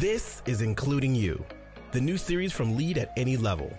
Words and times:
This 0.00 0.40
is 0.46 0.62
Including 0.62 1.14
You, 1.14 1.44
the 1.92 2.00
new 2.00 2.16
series 2.16 2.54
from 2.54 2.74
Lead 2.74 2.96
at 2.96 3.12
Any 3.18 3.36
Level. 3.36 3.70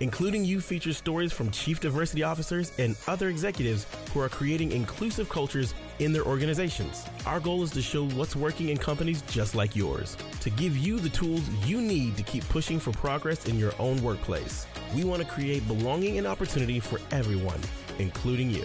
Including 0.00 0.46
You 0.46 0.62
features 0.62 0.96
stories 0.96 1.30
from 1.30 1.50
chief 1.50 1.78
diversity 1.78 2.22
officers 2.22 2.72
and 2.78 2.96
other 3.06 3.28
executives 3.28 3.86
who 4.14 4.20
are 4.20 4.30
creating 4.30 4.72
inclusive 4.72 5.28
cultures 5.28 5.74
in 5.98 6.10
their 6.10 6.24
organizations. 6.24 7.04
Our 7.26 7.38
goal 7.38 7.62
is 7.62 7.70
to 7.72 7.82
show 7.82 8.08
what's 8.08 8.34
working 8.34 8.70
in 8.70 8.78
companies 8.78 9.20
just 9.30 9.54
like 9.54 9.76
yours, 9.76 10.16
to 10.40 10.48
give 10.48 10.74
you 10.74 10.98
the 10.98 11.10
tools 11.10 11.46
you 11.66 11.82
need 11.82 12.16
to 12.16 12.22
keep 12.22 12.48
pushing 12.48 12.80
for 12.80 12.92
progress 12.92 13.44
in 13.44 13.58
your 13.58 13.74
own 13.78 14.02
workplace. 14.02 14.66
We 14.94 15.04
want 15.04 15.20
to 15.20 15.28
create 15.28 15.68
belonging 15.68 16.16
and 16.16 16.26
opportunity 16.26 16.80
for 16.80 16.98
everyone, 17.10 17.60
including 17.98 18.50
you. 18.50 18.64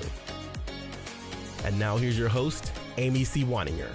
And 1.66 1.77
now 1.77 1.98
here's 1.98 2.18
your 2.18 2.30
host, 2.30 2.72
Amy 2.96 3.26
C. 3.26 3.44
Waninger. 3.44 3.91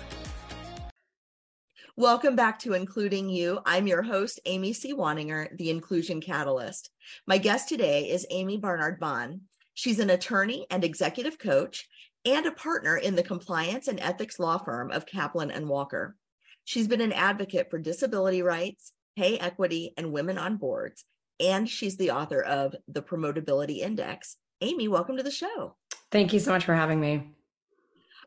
Welcome 1.99 2.37
back 2.37 2.59
to 2.61 2.73
Including 2.73 3.29
You. 3.29 3.61
I'm 3.67 3.87
your 3.87 4.01
host, 4.01 4.41
Amy 4.47 4.73
C. 4.73 4.95
Waninger, 4.95 5.55
the 5.59 5.69
Inclusion 5.69 6.23
Catalyst. 6.23 6.89
My 7.27 7.37
guest 7.37 7.69
today 7.69 8.09
is 8.09 8.27
Amii 8.33 8.63
Barnard-Bahn. 8.63 9.43
She's 9.75 9.99
an 9.99 10.09
attorney 10.09 10.67
and 10.71 10.85
executive 10.85 11.39
coach 11.39 11.87
and 12.25 12.47
a 12.47 12.53
partner 12.53 12.97
in 12.97 13.15
the 13.15 13.23
compliance 13.23 13.89
and 13.89 14.01
ethics 14.01 14.39
law 14.39 14.57
firm 14.57 14.91
of 14.91 15.05
Kaplan 15.05 15.51
and 15.51 15.69
Walker. 15.69 16.17
She's 16.65 16.89
been 16.89 17.03
an 17.03 17.13
advocate 17.13 17.69
for 17.69 17.79
disability 17.79 18.41
rights, 18.41 18.95
pay 19.15 19.39
equity, 19.39 19.93
and 19.99 20.13
women 20.13 20.39
on 20.39 20.57
boards, 20.57 21.05
and 21.39 21.69
she's 21.69 21.99
the 21.99 22.13
author 22.13 22.41
of 22.41 22.75
The 22.89 23.03
Promotability 23.03 23.81
Index. 23.81 24.39
Amy, 24.63 24.89
welcome 24.89 25.19
to 25.19 25.23
the 25.23 25.31
show. 25.31 25.77
Thank 26.11 26.33
you 26.33 26.41
so 26.41 26.53
much 26.53 26.65
for 26.65 26.75
having 26.75 27.03
me. 27.03 27.33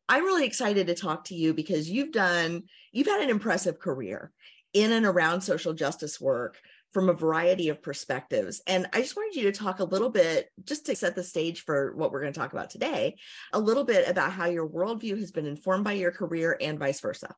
I'm 0.07 0.23
really 0.23 0.45
excited 0.45 0.87
to 0.87 0.95
talk 0.95 1.25
to 1.25 1.35
you 1.35 1.53
because 1.53 1.89
you've 1.89 2.11
done, 2.11 2.63
you've 2.91 3.07
had 3.07 3.21
an 3.21 3.29
impressive 3.29 3.79
career 3.79 4.31
in 4.73 4.91
and 4.91 5.05
around 5.05 5.41
social 5.41 5.73
justice 5.73 6.19
work 6.19 6.57
from 6.91 7.09
a 7.09 7.13
variety 7.13 7.69
of 7.69 7.81
perspectives. 7.81 8.61
And 8.67 8.87
I 8.93 9.01
just 9.01 9.17
wanted 9.17 9.35
you 9.35 9.51
to 9.51 9.51
talk 9.51 9.79
a 9.79 9.83
little 9.83 10.09
bit, 10.09 10.49
just 10.63 10.85
to 10.85 10.95
set 10.95 11.15
the 11.15 11.23
stage 11.23 11.65
for 11.65 11.93
what 11.95 12.11
we're 12.11 12.21
going 12.21 12.31
to 12.31 12.39
talk 12.39 12.53
about 12.53 12.69
today, 12.69 13.17
a 13.51 13.59
little 13.59 13.83
bit 13.83 14.07
about 14.07 14.31
how 14.31 14.45
your 14.45 14.67
worldview 14.67 15.19
has 15.19 15.31
been 15.31 15.45
informed 15.45 15.83
by 15.83 15.93
your 15.93 16.11
career 16.11 16.57
and 16.61 16.79
vice 16.79 17.01
versa. 17.01 17.35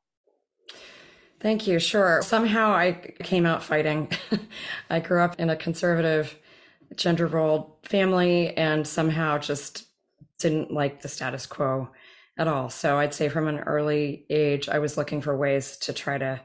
Thank 1.40 1.68
you. 1.68 1.80
Sure. 1.80 2.22
Somehow 2.24 2.72
I 2.72 3.14
came 3.24 3.46
out 3.46 3.64
fighting. 3.64 4.12
I 4.90 5.00
grew 5.00 5.22
up 5.22 5.40
in 5.40 5.50
a 5.50 5.56
conservative, 5.56 6.38
gender 6.96 7.28
role 7.28 7.80
family 7.84 8.56
and 8.56 8.88
somehow 8.88 9.38
just 9.38 9.86
didn't 10.40 10.72
like 10.72 11.02
the 11.02 11.08
status 11.08 11.46
quo 11.46 11.90
at 12.38 12.48
all. 12.48 12.70
So 12.70 12.98
I'd 12.98 13.14
say 13.14 13.30
from 13.30 13.48
an 13.48 13.60
early 13.60 14.26
age, 14.30 14.70
I 14.70 14.80
was 14.80 14.98
looking 14.98 15.22
for 15.22 15.36
ways 15.36 15.78
to 15.78 15.94
try 15.94 16.18
to 16.18 16.42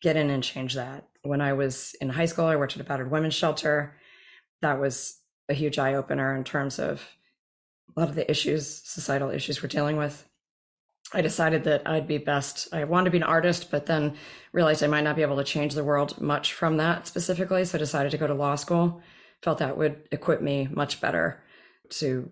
get 0.00 0.16
in 0.16 0.30
and 0.30 0.42
change 0.42 0.74
that. 0.74 1.06
When 1.22 1.40
I 1.40 1.52
was 1.52 1.94
in 2.00 2.08
high 2.08 2.26
school, 2.26 2.46
I 2.46 2.56
worked 2.56 2.74
at 2.74 2.80
a 2.80 2.84
battered 2.84 3.10
women's 3.10 3.34
shelter. 3.34 3.94
That 4.60 4.80
was 4.80 5.18
a 5.48 5.54
huge 5.54 5.78
eye 5.78 5.94
opener 5.94 6.34
in 6.36 6.44
terms 6.44 6.78
of 6.78 7.02
a 7.96 8.00
lot 8.00 8.08
of 8.08 8.14
the 8.14 8.30
issues, 8.30 8.82
societal 8.84 9.30
issues 9.30 9.62
we're 9.62 9.68
dealing 9.68 9.96
with. 9.96 10.28
I 11.12 11.20
decided 11.20 11.64
that 11.64 11.82
I'd 11.86 12.06
be 12.06 12.18
best. 12.18 12.72
I 12.72 12.84
wanted 12.84 13.06
to 13.06 13.10
be 13.10 13.18
an 13.18 13.24
artist, 13.24 13.70
but 13.70 13.86
then 13.86 14.16
realized 14.52 14.82
I 14.82 14.86
might 14.86 15.02
not 15.02 15.16
be 15.16 15.22
able 15.22 15.36
to 15.36 15.44
change 15.44 15.74
the 15.74 15.84
world 15.84 16.20
much 16.20 16.54
from 16.54 16.78
that 16.78 17.06
specifically. 17.06 17.64
So 17.64 17.76
I 17.76 17.80
decided 17.80 18.12
to 18.12 18.18
go 18.18 18.26
to 18.26 18.34
law 18.34 18.54
school. 18.54 19.02
Felt 19.42 19.58
that 19.58 19.76
would 19.76 20.08
equip 20.10 20.40
me 20.40 20.68
much 20.70 21.00
better 21.00 21.42
to 21.90 22.30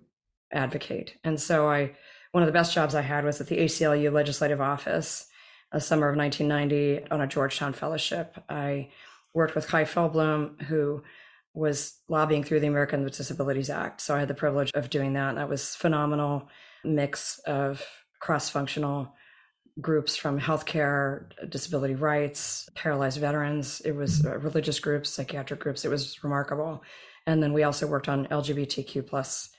advocate. 0.53 1.16
And 1.25 1.38
so 1.38 1.69
I 1.69 1.92
one 2.33 2.42
of 2.42 2.47
the 2.47 2.53
best 2.53 2.75
jobs 2.75 2.95
I 2.95 3.03
had 3.03 3.25
was 3.25 3.41
at 3.41 3.48
the 3.48 3.59
ACLU 3.59 4.12
Legislative 4.12 4.60
Office, 4.60 5.27
a 5.72 5.81
summer 5.81 6.09
of 6.09 6.16
1990 6.16 7.10
on 7.10 7.21
a 7.21 7.27
Georgetown 7.27 7.72
fellowship. 7.72 8.37
I 8.49 8.91
worked 9.34 9.55
with 9.55 9.69
Chai 9.69 9.84
Feldblum, 9.84 10.62
who 10.62 11.03
was 11.55 11.99
lobbying 12.09 12.44
through 12.44 12.60
the 12.60 12.66
American 12.69 13.03
with 13.03 13.16
Disabilities 13.16 13.71
Act. 13.71 14.00
So 14.00 14.15
I 14.15 14.21
had 14.21 14.28
the 14.28 14.34
privilege 14.34 14.71
of 14.75 14.91
doing 14.91 15.15
that. 15.15 15.31
And 15.31 15.38
that 15.38 15.49
was 15.49 15.75
phenomenal 15.75 16.49
mix 16.84 17.41
of 17.41 17.84
cross-functional 18.21 19.12
groups 19.81 20.16
from 20.16 20.38
healthcare, 20.38 21.26
disability 21.49 21.94
rights, 21.94 22.69
paralyzed 22.75 23.19
veterans. 23.19 23.81
It 23.84 23.93
was 23.93 24.25
religious 24.25 24.78
groups, 24.78 25.10
psychiatric 25.10 25.60
groups. 25.60 25.84
It 25.84 25.88
was 25.91 26.22
remarkable. 26.22 26.82
And 27.26 27.43
then 27.43 27.53
we 27.53 27.62
also 27.62 27.87
worked 27.87 28.09
on 28.09 28.26
LGBTQ 28.26 29.06
plus 29.06 29.50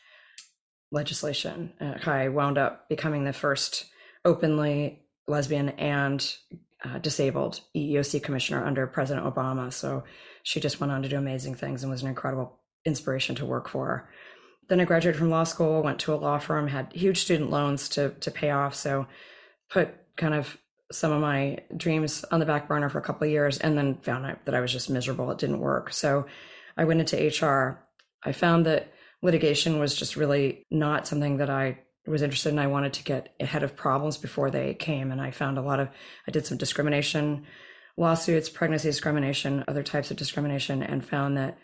legislation. 0.91 1.73
Uh, 1.79 1.97
I 2.09 2.27
wound 2.27 2.57
up 2.57 2.89
becoming 2.89 3.23
the 3.23 3.33
first 3.33 3.85
openly 4.25 4.99
lesbian 5.27 5.69
and 5.69 6.35
uh, 6.83 6.97
disabled 6.99 7.61
EEOC 7.75 8.21
commissioner 8.23 8.65
under 8.65 8.87
President 8.87 9.25
Obama. 9.25 9.71
So 9.71 10.03
she 10.43 10.59
just 10.59 10.79
went 10.79 10.91
on 10.91 11.03
to 11.03 11.09
do 11.09 11.17
amazing 11.17 11.55
things 11.55 11.83
and 11.83 11.91
was 11.91 12.01
an 12.01 12.09
incredible 12.09 12.59
inspiration 12.85 13.35
to 13.35 13.45
work 13.45 13.69
for. 13.69 14.09
Then 14.67 14.79
I 14.79 14.85
graduated 14.85 15.19
from 15.19 15.29
law 15.29 15.43
school, 15.43 15.83
went 15.83 15.99
to 15.99 16.13
a 16.13 16.15
law 16.15 16.39
firm, 16.39 16.67
had 16.67 16.91
huge 16.93 17.19
student 17.19 17.49
loans 17.49 17.89
to 17.89 18.11
to 18.21 18.31
pay 18.31 18.51
off. 18.51 18.73
So 18.75 19.05
put 19.69 19.89
kind 20.17 20.33
of 20.33 20.57
some 20.91 21.11
of 21.11 21.21
my 21.21 21.57
dreams 21.75 22.25
on 22.31 22.39
the 22.39 22.45
back 22.45 22.67
burner 22.67 22.89
for 22.89 22.99
a 22.99 23.03
couple 23.03 23.25
of 23.25 23.31
years 23.31 23.57
and 23.57 23.77
then 23.77 23.95
found 24.01 24.25
out 24.25 24.45
that 24.45 24.55
I 24.55 24.59
was 24.59 24.71
just 24.71 24.89
miserable. 24.89 25.31
It 25.31 25.37
didn't 25.37 25.59
work. 25.59 25.93
So 25.93 26.25
I 26.77 26.83
went 26.83 26.99
into 26.99 27.45
HR. 27.45 27.85
I 28.23 28.31
found 28.33 28.65
that 28.65 28.91
litigation 29.21 29.79
was 29.79 29.95
just 29.95 30.15
really 30.15 30.65
not 30.71 31.07
something 31.07 31.37
that 31.37 31.49
I 31.49 31.79
was 32.07 32.21
interested 32.21 32.49
in. 32.49 32.59
I 32.59 32.67
wanted 32.67 32.93
to 32.93 33.03
get 33.03 33.35
ahead 33.39 33.63
of 33.63 33.75
problems 33.75 34.17
before 34.17 34.49
they 34.49 34.73
came. 34.73 35.11
And 35.11 35.21
I 35.21 35.31
found 35.31 35.57
a 35.57 35.61
lot 35.61 35.79
of, 35.79 35.89
I 36.27 36.31
did 36.31 36.45
some 36.45 36.57
discrimination 36.57 37.45
lawsuits, 37.97 38.49
pregnancy 38.49 38.87
discrimination, 38.87 39.63
other 39.67 39.83
types 39.83 40.09
of 40.11 40.17
discrimination, 40.17 40.81
and 40.81 41.05
found 41.05 41.37
that 41.37 41.57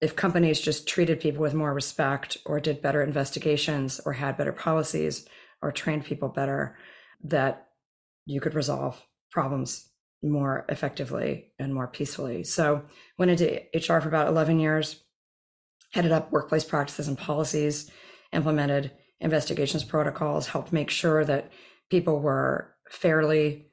if 0.00 0.16
companies 0.16 0.60
just 0.60 0.88
treated 0.88 1.20
people 1.20 1.40
with 1.42 1.54
more 1.54 1.72
respect 1.72 2.36
or 2.44 2.60
did 2.60 2.82
better 2.82 3.02
investigations 3.02 4.00
or 4.04 4.12
had 4.12 4.36
better 4.36 4.52
policies 4.52 5.26
or 5.62 5.70
trained 5.70 6.04
people 6.04 6.28
better, 6.28 6.76
that 7.24 7.68
you 8.26 8.40
could 8.40 8.54
resolve 8.54 9.00
problems 9.30 9.88
more 10.22 10.64
effectively 10.68 11.52
and 11.58 11.72
more 11.72 11.86
peacefully. 11.86 12.44
So 12.44 12.82
went 13.18 13.30
into 13.30 13.62
HR 13.74 14.00
for 14.00 14.08
about 14.08 14.28
11 14.28 14.58
years, 14.58 15.02
headed 15.90 16.12
up 16.12 16.30
workplace 16.30 16.64
practices 16.64 17.08
and 17.08 17.18
policies, 17.18 17.90
implemented 18.32 18.92
investigations 19.20 19.84
protocols, 19.84 20.48
helped 20.48 20.72
make 20.72 20.90
sure 20.90 21.24
that 21.24 21.50
people 21.90 22.20
were 22.20 22.72
fairly 22.88 23.66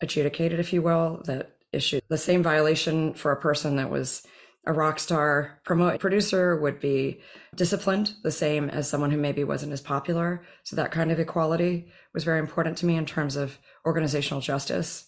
adjudicated, 0.00 0.60
if 0.60 0.72
you 0.72 0.82
will, 0.82 1.22
that 1.26 1.56
issue 1.72 2.00
the 2.08 2.18
same 2.18 2.42
violation 2.42 3.14
for 3.14 3.32
a 3.32 3.40
person 3.40 3.76
that 3.76 3.90
was 3.90 4.26
a 4.66 4.72
rock 4.72 5.00
star 5.00 5.60
promote 5.64 5.98
producer 5.98 6.56
would 6.56 6.78
be 6.78 7.20
disciplined 7.56 8.14
the 8.22 8.30
same 8.30 8.70
as 8.70 8.88
someone 8.88 9.10
who 9.10 9.16
maybe 9.16 9.42
wasn't 9.42 9.72
as 9.72 9.80
popular. 9.80 10.42
So 10.62 10.76
that 10.76 10.92
kind 10.92 11.10
of 11.10 11.18
equality 11.18 11.90
was 12.14 12.24
very 12.24 12.38
important 12.38 12.78
to 12.78 12.86
me 12.86 12.96
in 12.96 13.06
terms 13.06 13.34
of 13.34 13.58
organizational 13.84 14.40
justice. 14.40 15.06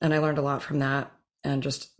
And 0.00 0.12
I 0.12 0.18
learned 0.18 0.38
a 0.38 0.42
lot 0.42 0.62
from 0.62 0.80
that 0.80 1.12
and 1.44 1.62
just 1.62 1.90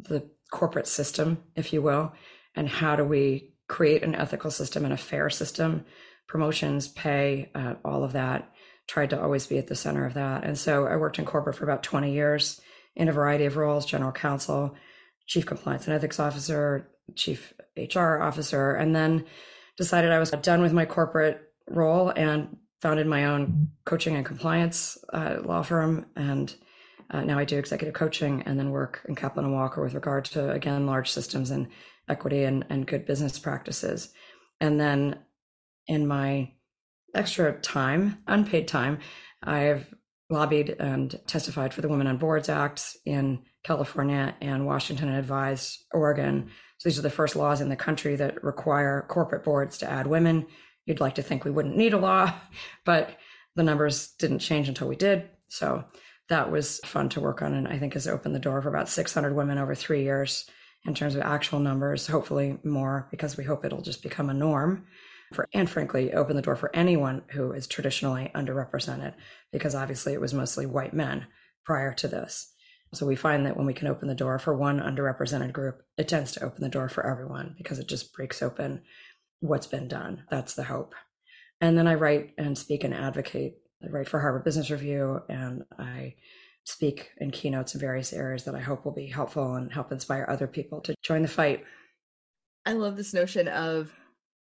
the 0.00 0.28
corporate 0.50 0.88
system, 0.88 1.38
if 1.54 1.72
you 1.72 1.82
will, 1.82 2.12
and 2.56 2.68
how 2.68 2.96
do 2.96 3.04
we 3.04 3.52
create 3.68 4.02
an 4.02 4.14
ethical 4.14 4.50
system 4.50 4.84
and 4.84 4.94
a 4.94 4.98
fair 4.98 5.30
system, 5.30 5.84
promotions, 6.26 6.88
pay, 6.88 7.50
uh, 7.54 7.74
all 7.84 8.04
of 8.04 8.12
that. 8.12 8.52
Tried 8.86 9.10
to 9.10 9.20
always 9.20 9.46
be 9.46 9.58
at 9.58 9.66
the 9.66 9.74
center 9.74 10.06
of 10.06 10.14
that. 10.14 10.44
And 10.44 10.56
so 10.56 10.86
I 10.86 10.96
worked 10.96 11.18
in 11.18 11.24
corporate 11.24 11.56
for 11.56 11.64
about 11.64 11.82
20 11.82 12.12
years 12.12 12.60
in 12.94 13.08
a 13.08 13.12
variety 13.12 13.44
of 13.44 13.56
roles 13.56 13.84
general 13.84 14.12
counsel, 14.12 14.74
chief 15.26 15.44
compliance 15.44 15.86
and 15.86 15.94
ethics 15.94 16.20
officer, 16.20 16.88
chief 17.14 17.52
HR 17.76 18.18
officer, 18.22 18.74
and 18.74 18.94
then 18.94 19.24
decided 19.76 20.12
I 20.12 20.18
was 20.18 20.30
done 20.30 20.62
with 20.62 20.72
my 20.72 20.86
corporate 20.86 21.52
role 21.68 22.10
and 22.10 22.56
founded 22.80 23.06
my 23.06 23.26
own 23.26 23.68
coaching 23.84 24.16
and 24.16 24.24
compliance 24.24 24.98
uh, 25.12 25.38
law 25.42 25.62
firm. 25.62 26.06
And 26.16 26.54
uh, 27.10 27.22
now 27.22 27.38
I 27.38 27.44
do 27.44 27.58
executive 27.58 27.94
coaching 27.94 28.42
and 28.42 28.58
then 28.58 28.70
work 28.70 29.02
in 29.08 29.14
Kaplan 29.14 29.44
and 29.44 29.54
Walker 29.54 29.82
with 29.82 29.94
regard 29.94 30.24
to, 30.26 30.50
again, 30.50 30.86
large 30.86 31.10
systems 31.10 31.50
and 31.50 31.68
equity 32.08 32.44
and, 32.44 32.64
and 32.68 32.86
good 32.86 33.06
business 33.06 33.38
practices. 33.38 34.12
And 34.60 34.80
then 34.80 35.18
in 35.86 36.06
my 36.06 36.52
extra 37.14 37.58
time, 37.60 38.18
unpaid 38.26 38.68
time, 38.68 38.98
I've 39.42 39.92
lobbied 40.28 40.70
and 40.80 41.18
testified 41.26 41.72
for 41.72 41.82
the 41.82 41.88
Women 41.88 42.06
on 42.06 42.18
Boards 42.18 42.48
Act 42.48 42.96
in 43.04 43.42
California 43.64 44.34
and 44.40 44.66
Washington 44.66 45.08
and 45.08 45.18
advised 45.18 45.84
Oregon. 45.92 46.50
So 46.78 46.88
these 46.88 46.98
are 46.98 47.02
the 47.02 47.10
first 47.10 47.36
laws 47.36 47.60
in 47.60 47.68
the 47.68 47.76
country 47.76 48.16
that 48.16 48.42
require 48.42 49.06
corporate 49.08 49.44
boards 49.44 49.78
to 49.78 49.90
add 49.90 50.06
women. 50.06 50.46
You'd 50.84 51.00
like 51.00 51.14
to 51.16 51.22
think 51.22 51.44
we 51.44 51.50
wouldn't 51.50 51.76
need 51.76 51.92
a 51.92 51.98
law, 51.98 52.32
but 52.84 53.16
the 53.54 53.62
numbers 53.62 54.08
didn't 54.18 54.40
change 54.40 54.68
until 54.68 54.88
we 54.88 54.96
did. 54.96 55.28
So 55.48 55.84
that 56.28 56.50
was 56.50 56.80
fun 56.84 57.08
to 57.10 57.20
work 57.20 57.40
on 57.40 57.54
and 57.54 57.68
I 57.68 57.78
think 57.78 57.94
has 57.94 58.08
opened 58.08 58.34
the 58.34 58.40
door 58.40 58.60
for 58.60 58.68
about 58.68 58.88
600 58.88 59.34
women 59.34 59.58
over 59.58 59.74
three 59.74 60.02
years 60.02 60.48
in 60.86 60.94
terms 60.94 61.14
of 61.14 61.22
actual 61.22 61.58
numbers, 61.58 62.06
hopefully 62.06 62.58
more, 62.64 63.08
because 63.10 63.36
we 63.36 63.44
hope 63.44 63.64
it'll 63.64 63.82
just 63.82 64.02
become 64.02 64.30
a 64.30 64.34
norm 64.34 64.86
for, 65.34 65.48
and 65.52 65.68
frankly, 65.68 66.12
open 66.12 66.36
the 66.36 66.42
door 66.42 66.56
for 66.56 66.74
anyone 66.74 67.22
who 67.30 67.52
is 67.52 67.66
traditionally 67.66 68.30
underrepresented, 68.34 69.14
because 69.52 69.74
obviously 69.74 70.12
it 70.12 70.20
was 70.20 70.32
mostly 70.32 70.66
white 70.66 70.94
men 70.94 71.26
prior 71.64 71.92
to 71.94 72.08
this. 72.08 72.52
So 72.94 73.04
we 73.04 73.16
find 73.16 73.44
that 73.44 73.56
when 73.56 73.66
we 73.66 73.74
can 73.74 73.88
open 73.88 74.06
the 74.08 74.14
door 74.14 74.38
for 74.38 74.54
one 74.54 74.80
underrepresented 74.80 75.52
group, 75.52 75.82
it 75.98 76.06
tends 76.06 76.32
to 76.32 76.44
open 76.44 76.62
the 76.62 76.68
door 76.68 76.88
for 76.88 77.04
everyone 77.04 77.56
because 77.58 77.78
it 77.80 77.88
just 77.88 78.12
breaks 78.12 78.42
open 78.42 78.82
what's 79.40 79.66
been 79.66 79.88
done. 79.88 80.22
That's 80.30 80.54
the 80.54 80.64
hope. 80.64 80.94
And 81.60 81.76
then 81.76 81.88
I 81.88 81.94
write 81.94 82.32
and 82.38 82.56
speak 82.56 82.84
and 82.84 82.94
advocate. 82.94 83.56
I 83.82 83.88
write 83.88 84.08
for 84.08 84.20
Harvard 84.20 84.44
Business 84.44 84.70
Review 84.70 85.20
and 85.28 85.64
I 85.78 86.14
speak 86.66 87.10
in 87.18 87.30
keynotes 87.30 87.74
in 87.74 87.80
various 87.80 88.12
areas 88.12 88.44
that 88.44 88.54
I 88.54 88.60
hope 88.60 88.84
will 88.84 88.92
be 88.92 89.06
helpful 89.06 89.54
and 89.54 89.72
help 89.72 89.92
inspire 89.92 90.26
other 90.28 90.46
people 90.46 90.80
to 90.82 90.94
join 91.02 91.22
the 91.22 91.28
fight. 91.28 91.64
I 92.66 92.72
love 92.72 92.96
this 92.96 93.14
notion 93.14 93.46
of 93.48 93.92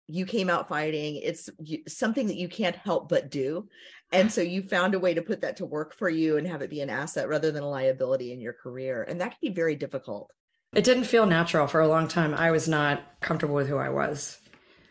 you 0.08 0.26
came 0.26 0.50
out 0.50 0.70
fighting. 0.70 1.18
It's 1.18 1.50
something 1.88 2.28
that 2.28 2.38
you 2.38 2.48
can't 2.48 2.76
help 2.76 3.10
but 3.10 3.30
do. 3.30 3.68
And 4.12 4.32
so 4.32 4.42
you 4.42 4.64
found 4.64 4.96
a 4.96 5.00
way 5.00 5.14
to 5.14 5.22
put 5.22 5.42
that 5.42 5.58
to 5.58 5.66
work 5.66 5.96
for 5.96 6.10
you 6.10 6.38
and 6.38 6.48
have 6.48 6.62
it 6.62 6.70
be 6.70 6.82
an 6.82 6.90
asset 6.90 7.28
rather 7.28 7.52
than 7.52 7.64
a 7.64 7.70
liability 7.70 8.32
in 8.32 8.40
your 8.40 8.54
career. 8.54 9.04
And 9.04 9.20
that 9.20 9.32
can 9.32 9.50
be 9.50 9.54
very 9.54 9.76
difficult. 9.76 10.32
It 10.74 10.84
didn't 10.84 11.06
feel 11.06 11.26
natural 11.26 11.68
for 11.68 11.82
a 11.82 11.88
long 11.88 12.08
time. 12.08 12.34
I 12.34 12.52
was 12.52 12.68
not 12.68 13.04
comfortable 13.22 13.56
with 13.56 13.68
who 13.68 13.78
I 13.78 13.90
was 13.90 14.40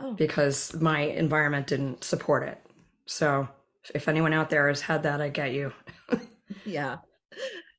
oh. 0.01 0.13
because 0.15 0.75
my 0.81 1.01
environment 1.01 1.67
didn't 1.67 2.05
support 2.05 2.47
it. 2.47 2.61
So 3.07 3.49
if 3.95 4.09
anyone 4.09 4.33
out 4.33 4.51
there 4.51 4.69
has 4.69 4.83
had 4.83 5.03
that, 5.05 5.21
I 5.21 5.29
get 5.29 5.53
you. 5.53 5.73
yeah. 6.65 6.99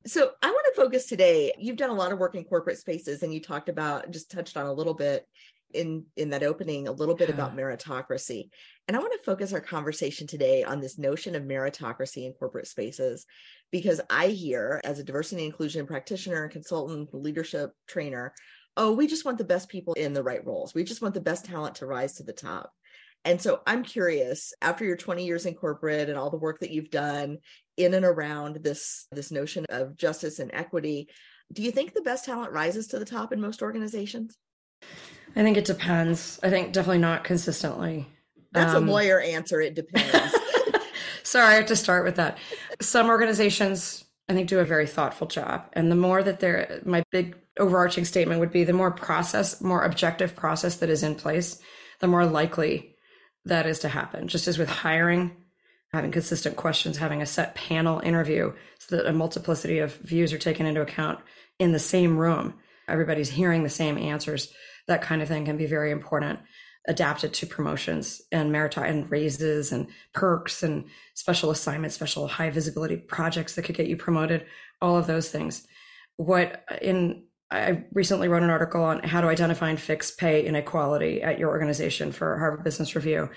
So 0.05 0.31
I 0.41 0.51
want 0.51 0.65
to 0.73 0.81
focus 0.81 1.05
today. 1.05 1.53
You've 1.57 1.77
done 1.77 1.89
a 1.89 1.95
lot 1.95 2.11
of 2.11 2.19
work 2.19 2.35
in 2.35 2.43
corporate 2.43 2.77
spaces 2.77 3.23
and 3.23 3.33
you 3.33 3.41
talked 3.41 3.69
about 3.69 4.11
just 4.11 4.29
touched 4.29 4.57
on 4.57 4.65
a 4.65 4.73
little 4.73 4.93
bit 4.93 5.25
in 5.73 6.05
in 6.17 6.29
that 6.29 6.43
opening 6.43 6.87
a 6.87 6.91
little 6.91 7.15
bit 7.15 7.29
yeah. 7.29 7.35
about 7.35 7.55
meritocracy. 7.55 8.49
And 8.87 8.97
I 8.97 8.99
want 8.99 9.13
to 9.13 9.23
focus 9.23 9.53
our 9.53 9.61
conversation 9.61 10.27
today 10.27 10.63
on 10.63 10.81
this 10.81 10.97
notion 10.97 11.35
of 11.35 11.43
meritocracy 11.43 12.25
in 12.25 12.33
corporate 12.33 12.67
spaces 12.67 13.25
because 13.71 14.01
I 14.09 14.27
hear 14.27 14.81
as 14.83 14.99
a 14.99 15.03
diversity 15.03 15.43
and 15.43 15.51
inclusion 15.51 15.87
practitioner, 15.87 16.43
and 16.43 16.51
consultant, 16.51 17.13
leadership 17.13 17.71
trainer, 17.87 18.33
oh, 18.77 18.91
we 18.91 19.07
just 19.07 19.25
want 19.25 19.37
the 19.37 19.43
best 19.43 19.69
people 19.69 19.93
in 19.93 20.13
the 20.13 20.23
right 20.23 20.45
roles. 20.45 20.73
We 20.73 20.83
just 20.83 21.01
want 21.01 21.13
the 21.13 21.21
best 21.21 21.45
talent 21.45 21.75
to 21.75 21.85
rise 21.85 22.15
to 22.15 22.23
the 22.23 22.33
top. 22.33 22.73
And 23.25 23.41
so 23.41 23.61
I'm 23.65 23.83
curious, 23.83 24.53
after 24.61 24.83
your 24.83 24.97
20 24.97 25.25
years 25.25 25.45
in 25.45 25.53
corporate 25.53 26.09
and 26.09 26.17
all 26.17 26.29
the 26.29 26.37
work 26.37 26.59
that 26.59 26.71
you've 26.71 26.91
done 26.91 27.37
in 27.77 27.93
and 27.93 28.05
around 28.05 28.57
this 28.57 29.07
this 29.11 29.31
notion 29.31 29.65
of 29.69 29.95
justice 29.95 30.39
and 30.39 30.51
equity, 30.53 31.09
do 31.51 31.61
you 31.61 31.71
think 31.71 31.93
the 31.93 32.01
best 32.01 32.25
talent 32.25 32.51
rises 32.51 32.87
to 32.87 32.99
the 32.99 33.05
top 33.05 33.31
in 33.31 33.39
most 33.39 33.61
organizations? 33.61 34.37
I 35.35 35.41
think 35.41 35.57
it 35.57 35.65
depends. 35.65 36.39
I 36.43 36.49
think 36.49 36.73
definitely 36.73 36.99
not 36.99 37.23
consistently. 37.23 38.07
That's 38.51 38.73
um, 38.73 38.87
a 38.87 38.91
lawyer 38.91 39.19
answer. 39.19 39.61
It 39.61 39.73
depends. 39.73 40.35
sorry, 41.23 41.53
I 41.53 41.55
have 41.55 41.65
to 41.67 41.75
start 41.75 42.05
with 42.05 42.15
that. 42.17 42.37
Some 42.81 43.07
organizations, 43.07 44.03
I 44.29 44.33
think, 44.33 44.49
do 44.49 44.59
a 44.59 44.65
very 44.65 44.85
thoughtful 44.85 45.27
job. 45.27 45.65
And 45.73 45.91
the 45.91 45.95
more 45.95 46.21
that 46.21 46.39
they're, 46.39 46.81
my 46.85 47.03
big 47.11 47.35
overarching 47.59 48.05
statement 48.05 48.39
would 48.39 48.51
be 48.51 48.63
the 48.63 48.73
more 48.73 48.91
process, 48.91 49.61
more 49.61 49.83
objective 49.83 50.35
process 50.35 50.77
that 50.77 50.89
is 50.89 51.01
in 51.01 51.15
place, 51.15 51.59
the 51.99 52.07
more 52.07 52.25
likely 52.25 52.92
that 53.45 53.65
is 53.65 53.79
to 53.79 53.89
happen. 53.89 54.27
Just 54.27 54.47
as 54.47 54.57
with 54.57 54.69
hiring, 54.69 55.35
having 55.91 56.11
consistent 56.11 56.55
questions, 56.55 56.97
having 56.97 57.21
a 57.21 57.25
set 57.25 57.55
panel 57.55 57.99
interview 57.99 58.53
so 58.79 58.95
that 58.95 59.05
a 59.05 59.13
multiplicity 59.13 59.79
of 59.79 59.95
views 59.97 60.33
are 60.33 60.39
taken 60.39 60.65
into 60.65 60.81
account 60.81 61.19
in 61.59 61.71
the 61.71 61.79
same 61.79 62.17
room. 62.17 62.55
Everybody's 62.87 63.29
hearing 63.29 63.63
the 63.63 63.69
same 63.69 63.97
answers. 63.97 64.51
That 64.87 65.01
kind 65.01 65.21
of 65.21 65.27
thing 65.27 65.45
can 65.45 65.57
be 65.57 65.65
very 65.65 65.91
important. 65.91 66.39
Adapted 66.87 67.33
to 67.35 67.45
promotions 67.45 68.21
and 68.31 68.51
merit 68.51 68.75
and 68.75 69.09
raises 69.09 69.71
and 69.71 69.87
perks 70.13 70.63
and 70.63 70.85
special 71.13 71.49
assignments, 71.49 71.95
special 71.95 72.27
high 72.27 72.49
visibility 72.49 72.97
projects 72.97 73.55
that 73.55 73.61
could 73.61 73.75
get 73.75 73.87
you 73.87 73.95
promoted, 73.95 74.45
all 74.81 74.97
of 74.97 75.07
those 75.07 75.29
things. 75.29 75.65
What 76.17 76.65
in 76.81 77.23
I 77.53 77.83
recently 77.93 78.27
wrote 78.27 78.41
an 78.41 78.49
article 78.49 78.83
on 78.83 79.03
how 79.03 79.21
to 79.21 79.27
identify 79.27 79.69
and 79.69 79.79
fix 79.79 80.09
pay 80.09 80.45
inequality 80.45 81.21
at 81.21 81.37
your 81.37 81.49
organization 81.49 82.11
for 82.11 82.37
Harvard 82.39 82.63
Business 82.63 82.95
Review. 82.95 83.29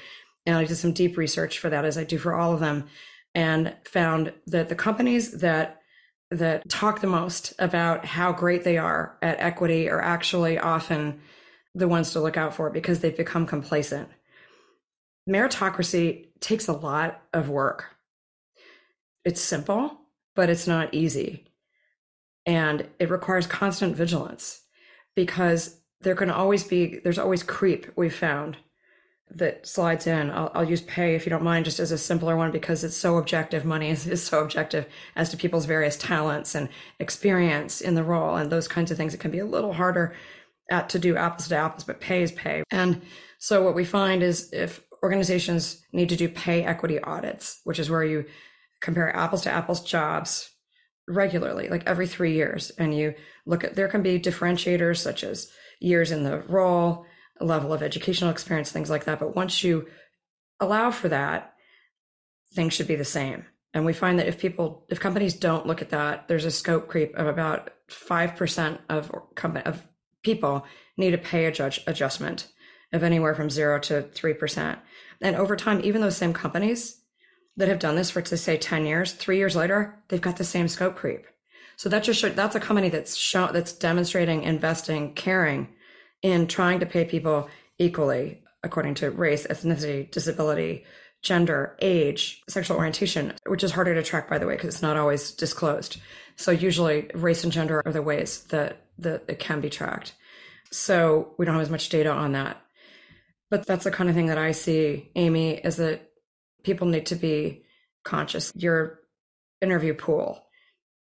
And 0.46 0.56
I 0.56 0.64
did 0.64 0.76
some 0.76 0.92
deep 0.92 1.18
research 1.18 1.58
for 1.58 1.68
that, 1.68 1.84
as 1.84 1.98
I 1.98 2.04
do 2.04 2.16
for 2.16 2.34
all 2.34 2.54
of 2.54 2.60
them, 2.60 2.86
and 3.34 3.74
found 3.84 4.32
that 4.46 4.68
the 4.68 4.74
companies 4.74 5.32
that 5.40 5.80
that 6.30 6.68
talk 6.68 7.00
the 7.00 7.06
most 7.06 7.52
about 7.58 8.04
how 8.04 8.32
great 8.32 8.64
they 8.64 8.78
are 8.78 9.16
at 9.22 9.38
equity 9.38 9.88
are 9.88 10.02
actually 10.02 10.58
often 10.58 11.20
the 11.74 11.86
ones 11.86 12.12
to 12.12 12.20
look 12.20 12.36
out 12.36 12.54
for 12.54 12.70
because 12.70 13.00
they've 13.00 13.16
become 13.16 13.46
complacent. 13.46 14.08
Meritocracy 15.28 16.28
takes 16.40 16.66
a 16.66 16.72
lot 16.72 17.22
of 17.32 17.48
work. 17.48 17.94
It's 19.24 19.40
simple, 19.40 20.00
but 20.34 20.48
it's 20.50 20.66
not 20.66 20.94
easy. 20.94 21.46
And 22.46 22.88
it 22.98 23.10
requires 23.10 23.46
constant 23.46 23.96
vigilance 23.96 24.62
because 25.14 25.80
there 26.00 26.14
can 26.14 26.30
always 26.30 26.64
be, 26.64 27.00
there's 27.02 27.18
always 27.18 27.42
creep 27.42 27.86
we've 27.96 28.14
found 28.14 28.56
that 29.30 29.66
slides 29.66 30.06
in. 30.06 30.30
I'll, 30.30 30.52
I'll, 30.54 30.68
use 30.68 30.82
pay 30.82 31.16
if 31.16 31.26
you 31.26 31.30
don't 31.30 31.42
mind, 31.42 31.64
just 31.64 31.80
as 31.80 31.90
a 31.90 31.98
simpler 31.98 32.36
one 32.36 32.52
because 32.52 32.84
it's 32.84 32.96
so 32.96 33.16
objective. 33.18 33.64
Money 33.64 33.90
is, 33.96 34.06
is 34.06 34.22
so 34.22 34.42
objective 34.42 34.86
as 35.16 35.30
to 35.30 35.36
people's 35.36 35.66
various 35.66 35.96
talents 35.96 36.54
and 36.54 36.68
experience 37.00 37.80
in 37.80 37.94
the 37.94 38.04
role 38.04 38.36
and 38.36 38.50
those 38.50 38.68
kinds 38.68 38.90
of 38.90 38.96
things. 38.96 39.14
It 39.14 39.20
can 39.20 39.30
be 39.30 39.40
a 39.40 39.46
little 39.46 39.72
harder 39.72 40.14
at, 40.70 40.88
to 40.90 40.98
do 40.98 41.16
apples 41.16 41.48
to 41.48 41.56
apples, 41.56 41.84
but 41.84 42.00
pay 42.00 42.22
is 42.22 42.32
pay. 42.32 42.62
And 42.70 43.02
so 43.38 43.62
what 43.62 43.74
we 43.74 43.84
find 43.84 44.22
is 44.22 44.52
if 44.52 44.82
organizations 45.02 45.84
need 45.92 46.08
to 46.08 46.16
do 46.16 46.28
pay 46.28 46.64
equity 46.64 47.00
audits, 47.00 47.60
which 47.64 47.78
is 47.78 47.90
where 47.90 48.04
you 48.04 48.24
compare 48.80 49.14
apples 49.14 49.42
to 49.42 49.50
apples 49.50 49.82
jobs 49.82 50.50
regularly, 51.08 51.68
like 51.68 51.84
every 51.86 52.06
three 52.06 52.34
years. 52.34 52.70
And 52.70 52.96
you 52.96 53.14
look 53.44 53.64
at, 53.64 53.74
there 53.74 53.88
can 53.88 54.02
be 54.02 54.18
differentiators 54.18 54.98
such 54.98 55.24
as 55.24 55.50
years 55.80 56.10
in 56.10 56.24
the 56.24 56.40
role, 56.48 57.06
level 57.40 57.72
of 57.72 57.82
educational 57.82 58.30
experience, 58.30 58.70
things 58.70 58.90
like 58.90 59.04
that. 59.04 59.20
But 59.20 59.36
once 59.36 59.62
you 59.62 59.86
allow 60.60 60.90
for 60.90 61.08
that, 61.08 61.54
things 62.54 62.72
should 62.72 62.88
be 62.88 62.96
the 62.96 63.04
same. 63.04 63.44
And 63.74 63.84
we 63.84 63.92
find 63.92 64.18
that 64.18 64.28
if 64.28 64.38
people, 64.38 64.86
if 64.88 65.00
companies 65.00 65.34
don't 65.34 65.66
look 65.66 65.82
at 65.82 65.90
that, 65.90 66.28
there's 66.28 66.46
a 66.46 66.50
scope 66.50 66.88
creep 66.88 67.14
of 67.16 67.26
about 67.26 67.70
5% 67.90 68.78
of 68.88 69.12
company, 69.34 69.64
of 69.66 69.82
people 70.22 70.64
need 70.96 71.14
a 71.14 71.18
pay 71.18 71.44
a 71.44 71.52
judge 71.52 71.82
adjustment 71.86 72.48
of 72.92 73.02
anywhere 73.02 73.34
from 73.34 73.50
zero 73.50 73.78
to 73.80 74.02
3%. 74.14 74.78
And 75.20 75.36
over 75.36 75.56
time, 75.56 75.80
even 75.84 76.00
those 76.00 76.16
same 76.16 76.32
companies 76.32 77.02
that 77.56 77.68
have 77.68 77.78
done 77.78 77.96
this 77.96 78.10
for 78.10 78.20
to 78.22 78.36
say 78.36 78.56
10 78.56 78.86
years, 78.86 79.12
three 79.12 79.38
years 79.38 79.56
later, 79.56 79.98
they've 80.08 80.20
got 80.20 80.36
the 80.36 80.44
same 80.44 80.68
scope 80.68 80.96
creep. 80.96 81.26
So 81.76 81.88
that 81.88 82.04
just 82.04 82.36
that's 82.36 82.54
a 82.54 82.60
company 82.60 82.88
that's 82.88 83.16
show, 83.16 83.50
that's 83.52 83.72
demonstrating, 83.72 84.42
investing, 84.42 85.14
caring 85.14 85.68
in 86.22 86.46
trying 86.46 86.80
to 86.80 86.86
pay 86.86 87.04
people 87.04 87.48
equally 87.78 88.42
according 88.62 88.94
to 88.94 89.10
race, 89.10 89.46
ethnicity, 89.46 90.10
disability, 90.10 90.84
gender, 91.22 91.76
age, 91.80 92.42
sexual 92.48 92.76
orientation, 92.76 93.32
which 93.46 93.62
is 93.64 93.72
harder 93.72 93.94
to 93.94 94.02
track, 94.02 94.28
by 94.28 94.38
the 94.38 94.46
way, 94.46 94.54
because 94.54 94.74
it's 94.74 94.82
not 94.82 94.96
always 94.96 95.32
disclosed. 95.32 95.98
So 96.36 96.50
usually 96.50 97.10
race 97.14 97.44
and 97.44 97.52
gender 97.52 97.82
are 97.84 97.92
the 97.92 98.02
ways 98.02 98.44
that, 98.44 98.82
that 98.98 99.24
it 99.28 99.38
can 99.38 99.60
be 99.60 99.70
tracked. 99.70 100.14
So 100.70 101.34
we 101.38 101.44
don't 101.44 101.54
have 101.54 101.62
as 101.62 101.70
much 101.70 101.88
data 101.88 102.10
on 102.10 102.32
that. 102.32 102.60
But 103.50 103.66
that's 103.66 103.84
the 103.84 103.90
kind 103.90 104.10
of 104.10 104.16
thing 104.16 104.26
that 104.26 104.38
I 104.38 104.52
see, 104.52 105.10
Amy, 105.14 105.54
is 105.54 105.76
that 105.76 106.05
people 106.66 106.88
need 106.88 107.06
to 107.06 107.14
be 107.14 107.62
conscious. 108.04 108.52
Your 108.56 108.98
interview 109.62 109.94
pool, 109.94 110.44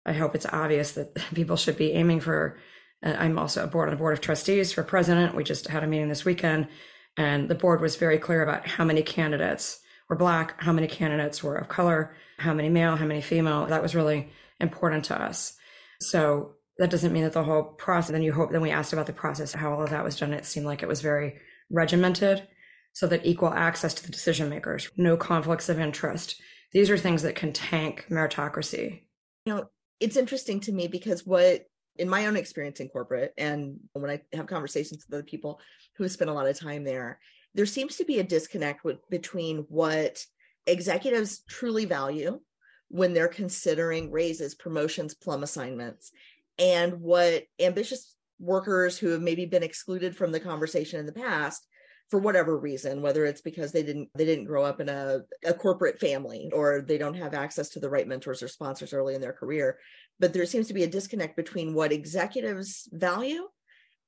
I 0.07 0.13
hope 0.13 0.33
it's 0.33 0.47
obvious 0.47 0.93
that 0.93 1.13
people 1.35 1.55
should 1.55 1.77
be 1.77 1.93
aiming 1.93 2.19
for. 2.19 2.57
Uh, 3.05 3.15
I'm 3.17 3.37
also 3.37 3.63
a 3.63 3.67
board 3.67 3.87
on 3.87 3.93
the 3.93 3.99
board 3.99 4.13
of 4.13 4.21
trustees 4.21 4.73
for 4.73 4.83
president. 4.83 5.35
We 5.35 5.43
just 5.43 5.67
had 5.67 5.83
a 5.83 5.87
meeting 5.87 6.09
this 6.09 6.25
weekend, 6.25 6.67
and 7.15 7.47
the 7.47 7.55
board 7.55 7.79
was 7.79 7.95
very 7.95 8.17
clear 8.17 8.41
about 8.41 8.67
how 8.67 8.83
many 8.83 9.03
candidates 9.03 9.79
were 10.09 10.15
black, 10.15 10.59
how 10.61 10.73
many 10.73 10.87
candidates 10.87 11.43
were 11.43 11.55
of 11.55 11.69
color, 11.69 12.15
how 12.39 12.53
many 12.53 12.69
male, 12.69 12.95
how 12.95 13.05
many 13.05 13.21
female. 13.21 13.67
That 13.67 13.83
was 13.83 13.95
really 13.95 14.31
important 14.59 15.05
to 15.05 15.21
us. 15.21 15.55
So 16.01 16.55
that 16.79 16.89
doesn't 16.89 17.13
mean 17.13 17.23
that 17.23 17.33
the 17.33 17.43
whole 17.43 17.63
process. 17.63 18.11
Then 18.11 18.23
you 18.23 18.33
hope. 18.33 18.51
Then 18.51 18.61
we 18.61 18.71
asked 18.71 18.93
about 18.93 19.05
the 19.05 19.13
process, 19.13 19.53
how 19.53 19.73
all 19.73 19.83
of 19.83 19.91
that 19.91 20.03
was 20.03 20.17
done. 20.17 20.33
It 20.33 20.45
seemed 20.45 20.65
like 20.65 20.81
it 20.81 20.89
was 20.89 21.01
very 21.01 21.35
regimented 21.69 22.47
so 22.93 23.07
that 23.07 23.25
equal 23.25 23.53
access 23.53 23.93
to 23.95 24.03
the 24.03 24.11
decision 24.11 24.49
makers, 24.49 24.89
no 24.97 25.17
conflicts 25.17 25.69
of 25.69 25.79
interest. 25.79 26.41
These 26.71 26.89
are 26.89 26.97
things 26.97 27.23
that 27.23 27.35
can 27.35 27.53
tank 27.53 28.05
meritocracy. 28.09 29.03
You 29.45 29.55
know, 29.55 29.65
it's 29.99 30.17
interesting 30.17 30.59
to 30.61 30.71
me 30.71 30.87
because 30.87 31.25
what 31.25 31.65
in 31.97 32.09
my 32.09 32.25
own 32.25 32.35
experience 32.35 32.79
in 32.79 32.89
corporate 32.89 33.33
and 33.37 33.77
when 33.93 34.09
I 34.09 34.21
have 34.33 34.47
conversations 34.47 35.05
with 35.05 35.13
other 35.13 35.23
people 35.23 35.59
who 35.95 36.03
have 36.03 36.11
spent 36.11 36.29
a 36.29 36.33
lot 36.33 36.47
of 36.47 36.57
time 36.57 36.83
there, 36.83 37.19
there 37.53 37.65
seems 37.65 37.97
to 37.97 38.05
be 38.05 38.19
a 38.19 38.23
disconnect 38.23 38.83
with, 38.83 38.97
between 39.09 39.65
what 39.69 40.23
executives 40.67 41.43
truly 41.49 41.85
value 41.85 42.39
when 42.87 43.13
they're 43.13 43.27
considering 43.27 44.11
raises, 44.11 44.55
promotions, 44.55 45.13
plum 45.13 45.43
assignments, 45.43 46.11
and 46.57 46.99
what 46.99 47.43
ambitious 47.59 48.15
workers 48.39 48.97
who 48.97 49.09
have 49.09 49.21
maybe 49.21 49.45
been 49.45 49.63
excluded 49.63 50.15
from 50.15 50.31
the 50.31 50.39
conversation 50.39 50.99
in 50.99 51.05
the 51.05 51.11
past 51.11 51.67
for 52.11 52.19
whatever 52.19 52.59
reason 52.59 53.01
whether 53.01 53.25
it's 53.25 53.41
because 53.41 53.71
they 53.71 53.81
didn't 53.81 54.09
they 54.15 54.25
didn't 54.25 54.45
grow 54.45 54.63
up 54.63 54.81
in 54.81 54.89
a, 54.89 55.21
a 55.45 55.53
corporate 55.53 55.99
family 55.99 56.51
or 56.53 56.81
they 56.81 56.97
don't 56.97 57.15
have 57.15 57.33
access 57.33 57.69
to 57.69 57.79
the 57.79 57.89
right 57.89 58.07
mentors 58.07 58.43
or 58.43 58.49
sponsors 58.49 58.93
early 58.93 59.15
in 59.15 59.21
their 59.21 59.33
career 59.33 59.79
but 60.19 60.33
there 60.33 60.45
seems 60.45 60.67
to 60.67 60.73
be 60.73 60.83
a 60.83 60.87
disconnect 60.87 61.37
between 61.37 61.73
what 61.73 61.93
executives 61.93 62.89
value 62.91 63.47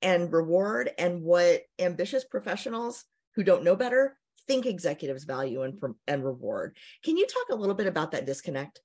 and 0.01 0.33
reward 0.33 0.91
and 0.97 1.23
what 1.23 1.61
ambitious 1.79 2.25
professionals 2.25 3.05
who 3.35 3.43
don't 3.43 3.63
know 3.63 3.75
better 3.75 4.17
think 4.47 4.65
executives 4.65 5.23
value 5.23 5.61
and 5.61 5.79
and 6.05 6.25
reward 6.25 6.75
can 7.05 7.15
you 7.15 7.25
talk 7.25 7.45
a 7.51 7.59
little 7.59 7.75
bit 7.75 7.87
about 7.87 8.11
that 8.11 8.25
disconnect 8.25 8.81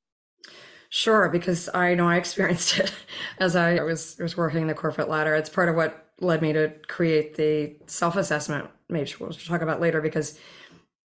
Sure, 0.90 1.28
because 1.28 1.68
I 1.74 1.94
know 1.94 2.08
I 2.08 2.16
experienced 2.24 2.78
it 2.78 2.94
as 3.38 3.56
I 3.56 3.82
was 3.82 4.16
was 4.18 4.38
working 4.38 4.66
the 4.66 4.74
corporate 4.74 5.10
ladder. 5.10 5.34
It's 5.34 5.50
part 5.50 5.68
of 5.68 5.74
what 5.76 6.07
led 6.20 6.42
me 6.42 6.52
to 6.52 6.72
create 6.88 7.36
the 7.36 7.76
self 7.86 8.16
assessment. 8.16 8.68
Maybe 8.88 9.10
we'll 9.18 9.30
talk 9.30 9.62
about 9.62 9.80
later 9.80 10.00
because 10.00 10.38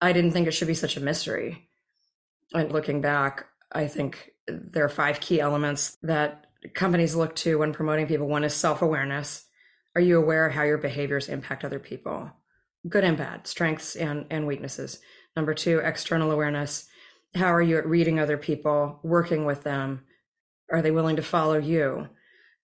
I 0.01 0.13
didn't 0.13 0.33
think 0.33 0.47
it 0.47 0.53
should 0.53 0.69
be 0.69 0.75
such 0.75 0.97
a 0.97 1.01
mystery. 1.01 1.69
And 2.55 2.73
looking 2.73 3.01
back, 3.01 3.47
I 3.73 3.87
think 3.87 4.33
there 4.47 4.85
are 4.85 4.91
five 4.91 5.21
key 5.21 5.41
elements 5.41 5.97
that 6.03 6.47
companies 6.75 7.15
look 7.15 7.35
to 7.37 7.59
when 7.59 7.73
promoting 7.73 8.07
people. 8.07 8.29
One 8.29 8.45
is 8.45 8.55
self 8.55 8.83
awareness. 8.83 9.47
Are 9.95 10.01
you 10.01 10.19
aware 10.19 10.47
of 10.47 10.55
how 10.55 10.63
your 10.63 10.79
behaviors 10.79 11.29
impact 11.29 11.65
other 11.65 11.79
people, 11.79 12.31
good 12.89 13.05
and 13.05 13.17
bad, 13.17 13.47
strengths 13.47 13.97
and 13.97 14.27
and 14.31 14.47
weaknesses? 14.47 15.01
Number 15.37 15.55
two, 15.55 15.79
external 15.79 16.31
awareness 16.31 16.89
how 17.35 17.53
are 17.53 17.63
you 17.63 17.79
at 17.79 17.87
reading 17.87 18.19
other 18.19 18.37
people, 18.37 19.01
working 19.03 19.45
with 19.45 19.63
them? 19.63 20.03
Are 20.71 20.83
they 20.83 20.91
willing 20.91 21.17
to 21.17 21.23
follow 21.23 21.59
you? 21.59 22.09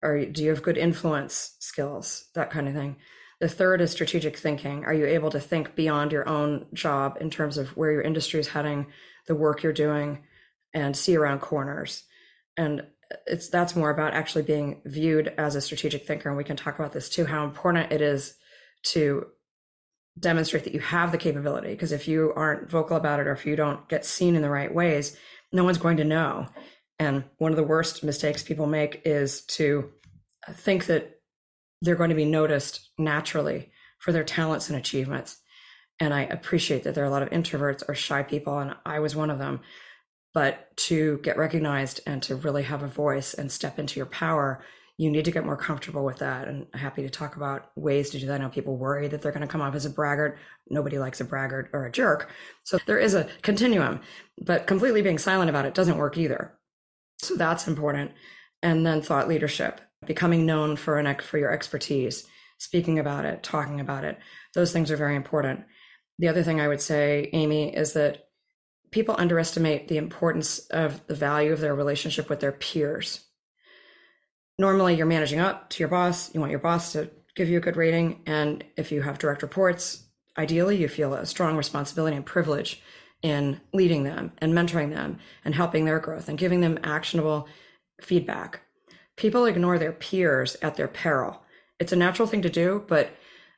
Or 0.02 0.24
do 0.24 0.42
you 0.42 0.50
have 0.50 0.62
good 0.62 0.78
influence 0.78 1.56
skills? 1.58 2.28
That 2.34 2.50
kind 2.50 2.68
of 2.68 2.74
thing. 2.74 2.96
The 3.40 3.48
third 3.48 3.80
is 3.80 3.90
strategic 3.90 4.36
thinking. 4.36 4.84
Are 4.84 4.94
you 4.94 5.06
able 5.06 5.30
to 5.30 5.40
think 5.40 5.74
beyond 5.74 6.12
your 6.12 6.28
own 6.28 6.66
job 6.74 7.16
in 7.20 7.30
terms 7.30 7.58
of 7.58 7.76
where 7.76 7.92
your 7.92 8.02
industry 8.02 8.40
is 8.40 8.48
heading, 8.48 8.86
the 9.26 9.34
work 9.34 9.62
you're 9.62 9.72
doing, 9.72 10.24
and 10.74 10.96
see 10.96 11.16
around 11.16 11.40
corners? 11.40 12.04
And 12.56 12.82
it's 13.26 13.48
that's 13.48 13.74
more 13.74 13.90
about 13.90 14.14
actually 14.14 14.42
being 14.42 14.82
viewed 14.84 15.28
as 15.38 15.54
a 15.54 15.60
strategic 15.60 16.06
thinker. 16.06 16.28
And 16.28 16.38
we 16.38 16.44
can 16.44 16.56
talk 16.56 16.78
about 16.78 16.92
this 16.92 17.08
too, 17.08 17.24
how 17.24 17.44
important 17.44 17.92
it 17.92 18.02
is 18.02 18.34
to 18.82 19.26
demonstrate 20.18 20.64
that 20.64 20.74
you 20.74 20.80
have 20.80 21.12
the 21.12 21.18
capability. 21.18 21.70
Because 21.70 21.92
if 21.92 22.06
you 22.06 22.32
aren't 22.36 22.70
vocal 22.70 22.96
about 22.96 23.20
it 23.20 23.26
or 23.26 23.32
if 23.32 23.46
you 23.46 23.56
don't 23.56 23.88
get 23.88 24.04
seen 24.04 24.36
in 24.36 24.42
the 24.42 24.50
right 24.50 24.72
ways, 24.72 25.16
no 25.52 25.64
one's 25.64 25.78
going 25.78 25.96
to 25.96 26.04
know. 26.04 26.46
And 27.00 27.24
one 27.38 27.50
of 27.50 27.56
the 27.56 27.64
worst 27.64 28.04
mistakes 28.04 28.42
people 28.42 28.66
make 28.66 29.02
is 29.06 29.40
to 29.46 29.90
think 30.50 30.84
that 30.86 31.18
they're 31.80 31.96
going 31.96 32.10
to 32.10 32.16
be 32.16 32.26
noticed 32.26 32.90
naturally 32.98 33.72
for 33.98 34.12
their 34.12 34.22
talents 34.22 34.68
and 34.68 34.78
achievements. 34.78 35.38
And 35.98 36.12
I 36.12 36.22
appreciate 36.22 36.84
that 36.84 36.94
there 36.94 37.02
are 37.02 37.08
a 37.08 37.10
lot 37.10 37.22
of 37.22 37.30
introverts 37.30 37.82
or 37.88 37.94
shy 37.94 38.22
people, 38.22 38.58
and 38.58 38.74
I 38.84 39.00
was 39.00 39.16
one 39.16 39.30
of 39.30 39.38
them. 39.38 39.60
But 40.34 40.76
to 40.76 41.18
get 41.22 41.38
recognized 41.38 42.00
and 42.06 42.22
to 42.24 42.36
really 42.36 42.64
have 42.64 42.82
a 42.82 42.86
voice 42.86 43.32
and 43.32 43.50
step 43.50 43.78
into 43.78 43.98
your 43.98 44.06
power, 44.06 44.62
you 44.98 45.10
need 45.10 45.24
to 45.24 45.30
get 45.30 45.46
more 45.46 45.56
comfortable 45.56 46.04
with 46.04 46.18
that. 46.18 46.48
And 46.48 46.66
happy 46.74 47.00
to 47.02 47.10
talk 47.10 47.36
about 47.36 47.70
ways 47.76 48.10
to 48.10 48.20
do 48.20 48.26
that. 48.26 48.34
I 48.40 48.44
know 48.44 48.50
people 48.50 48.76
worry 48.76 49.08
that 49.08 49.22
they're 49.22 49.32
going 49.32 49.40
to 49.40 49.48
come 49.48 49.62
off 49.62 49.74
as 49.74 49.86
a 49.86 49.90
braggart. 49.90 50.38
Nobody 50.68 50.98
likes 50.98 51.22
a 51.22 51.24
braggart 51.24 51.70
or 51.72 51.86
a 51.86 51.92
jerk. 51.92 52.30
So 52.62 52.78
there 52.84 52.98
is 52.98 53.14
a 53.14 53.26
continuum, 53.40 54.00
but 54.38 54.66
completely 54.66 55.00
being 55.00 55.18
silent 55.18 55.48
about 55.48 55.64
it 55.64 55.74
doesn't 55.74 55.96
work 55.96 56.18
either. 56.18 56.54
So 57.22 57.36
that's 57.36 57.68
important. 57.68 58.12
And 58.62 58.86
then 58.86 59.02
thought 59.02 59.28
leadership, 59.28 59.80
becoming 60.06 60.46
known 60.46 60.76
for 60.76 60.98
an 60.98 61.16
for 61.20 61.38
your 61.38 61.50
expertise, 61.50 62.26
speaking 62.58 62.98
about 62.98 63.24
it, 63.24 63.42
talking 63.42 63.80
about 63.80 64.04
it. 64.04 64.18
Those 64.54 64.72
things 64.72 64.90
are 64.90 64.96
very 64.96 65.16
important. 65.16 65.64
The 66.18 66.28
other 66.28 66.42
thing 66.42 66.60
I 66.60 66.68
would 66.68 66.80
say, 66.80 67.30
Amy, 67.32 67.74
is 67.74 67.94
that 67.94 68.26
people 68.90 69.14
underestimate 69.18 69.88
the 69.88 69.96
importance 69.96 70.58
of 70.70 71.06
the 71.06 71.14
value 71.14 71.52
of 71.52 71.60
their 71.60 71.74
relationship 71.74 72.28
with 72.28 72.40
their 72.40 72.52
peers 72.52 73.24
normally 74.60 74.94
you're 74.94 75.06
managing 75.06 75.40
up 75.40 75.70
to 75.70 75.82
your 75.82 75.88
boss. 75.88 76.32
You 76.34 76.40
want 76.40 76.50
your 76.50 76.60
boss 76.60 76.92
to 76.92 77.10
give 77.34 77.48
you 77.48 77.58
a 77.58 77.62
good 77.62 77.76
rating. 77.76 78.20
And 78.26 78.62
if 78.76 78.92
you 78.92 79.02
have 79.02 79.18
direct 79.18 79.42
reports, 79.42 80.04
ideally 80.36 80.76
you 80.76 80.86
feel 80.86 81.14
a 81.14 81.26
strong 81.26 81.56
responsibility 81.56 82.14
and 82.14 82.26
privilege 82.26 82.82
in 83.22 83.60
leading 83.72 84.04
them 84.04 84.32
and 84.38 84.52
mentoring 84.52 84.90
them 84.90 85.18
and 85.44 85.54
helping 85.54 85.84
their 85.84 85.98
growth 85.98 86.28
and 86.28 86.38
giving 86.38 86.60
them 86.60 86.78
actionable 86.82 87.48
feedback. 88.00 88.62
People 89.16 89.44
ignore 89.44 89.78
their 89.78 89.92
peers 89.92 90.56
at 90.62 90.76
their 90.76 90.88
peril. 90.88 91.42
It's 91.78 91.92
a 91.92 91.96
natural 91.96 92.28
thing 92.28 92.42
to 92.42 92.50
do, 92.50 92.84
but 92.88 93.10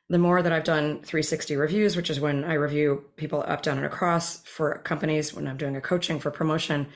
the 0.09 0.17
more 0.17 0.41
that 0.41 0.51
I've 0.51 0.65
done 0.65 1.01
360 1.01 1.55
reviews, 1.55 1.95
which 1.95 2.09
is 2.09 2.19
when 2.19 2.43
I 2.43 2.53
review 2.53 3.05
people 3.15 3.43
up, 3.47 3.61
down, 3.61 3.77
and 3.77 3.85
across 3.85 4.41
for 4.43 4.77
companies, 4.79 5.33
when 5.33 5.47
I'm 5.47 5.57
doing 5.57 5.75
a 5.75 5.81
coaching 5.81 6.19
for 6.19 6.29
promotion, 6.29 6.87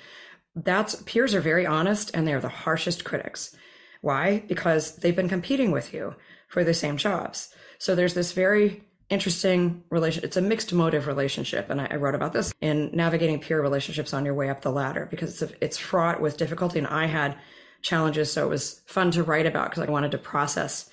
that's 0.56 1.02
peers 1.04 1.34
are 1.34 1.42
very 1.42 1.66
honest 1.66 2.12
and 2.14 2.28
they're 2.28 2.42
the 2.42 2.50
harshest 2.50 3.06
critics. 3.06 3.56
Why? 4.02 4.44
Because 4.48 4.98
they've 4.98 5.16
been 5.16 5.30
competing 5.30 5.72
with 5.72 5.94
you 5.94 6.16
for 6.48 6.64
the 6.64 6.74
same 6.74 6.98
jobs. 6.98 7.54
So 7.78 7.96
there's 7.96 8.14
this 8.14 8.34
very 8.34 8.84
interesting 9.10 9.84
relation. 9.90 10.24
It's 10.24 10.38
a 10.38 10.42
mixed 10.42 10.74
motive 10.74 11.08
relationship. 11.08 11.70
And 11.70 11.82
I, 11.82 11.88
I, 11.92 11.96
wrote 11.96 12.16
about 12.16 12.34
this 12.34 12.54
in 12.62 12.90
navigating 12.94 13.40
peer 13.40 13.62
relationships 13.62 14.14
on 14.14 14.26
your 14.26 14.34
way 14.34 14.50
up 14.50 14.62
the 14.62 14.72
ladder 14.72 15.08
because 15.10 15.42
it's, 15.42 15.54
it's 15.62 15.78
fraught 15.78 16.22
with 16.22 16.38
difficulty. 16.38 16.80
And 16.80 16.88
I 16.88 17.06
had 17.06 17.38
challenges. 17.82 18.32
So 18.32 18.46
it 18.46 18.50
was 18.50 18.82
fun 18.86 19.12
to 19.12 19.24
write 19.24 19.46
about 19.46 19.70
because 19.70 19.88
I 19.88 19.92
wanted 19.92 20.12
to 20.12 20.18
process 20.18 20.90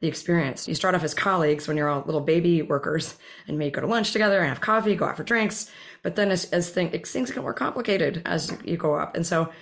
the 0.00 0.08
experience. 0.08 0.66
You 0.66 0.74
start 0.74 0.94
off 0.94 1.04
as 1.04 1.12
colleagues 1.12 1.68
when 1.68 1.76
you're 1.76 1.88
all 1.88 2.02
little 2.06 2.22
baby 2.22 2.62
workers 2.62 3.16
and 3.46 3.58
maybe 3.58 3.72
go 3.72 3.82
to 3.82 3.86
lunch 3.86 4.12
together 4.12 4.38
and 4.40 4.48
have 4.48 4.60
coffee, 4.60 4.94
go 4.94 5.04
out 5.04 5.16
for 5.16 5.24
drinks. 5.24 5.70
But 6.02 6.16
then 6.16 6.30
as, 6.30 6.46
as 6.46 6.70
thing, 6.70 6.90
things 6.90 7.30
get 7.30 7.42
more 7.42 7.52
complicated 7.52 8.22
as 8.24 8.56
you 8.64 8.78
go 8.78 8.94
up. 8.94 9.14
And 9.14 9.26
so 9.26 9.52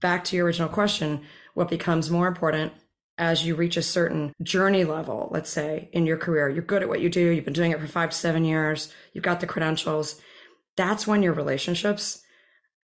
back 0.00 0.24
to 0.24 0.36
your 0.36 0.46
original 0.46 0.70
question, 0.70 1.20
what 1.52 1.68
becomes 1.68 2.10
more 2.10 2.26
important 2.26 2.72
as 3.22 3.46
you 3.46 3.54
reach 3.54 3.76
a 3.76 3.82
certain 3.82 4.34
journey 4.42 4.82
level, 4.82 5.28
let's 5.30 5.48
say 5.48 5.88
in 5.92 6.06
your 6.06 6.16
career, 6.16 6.48
you're 6.48 6.60
good 6.60 6.82
at 6.82 6.88
what 6.88 7.00
you 7.00 7.08
do, 7.08 7.30
you've 7.30 7.44
been 7.44 7.52
doing 7.52 7.70
it 7.70 7.78
for 7.78 7.86
five 7.86 8.10
to 8.10 8.16
seven 8.16 8.44
years, 8.44 8.92
you've 9.12 9.22
got 9.22 9.38
the 9.38 9.46
credentials. 9.46 10.20
That's 10.76 11.06
when 11.06 11.22
your 11.22 11.32
relationships 11.32 12.20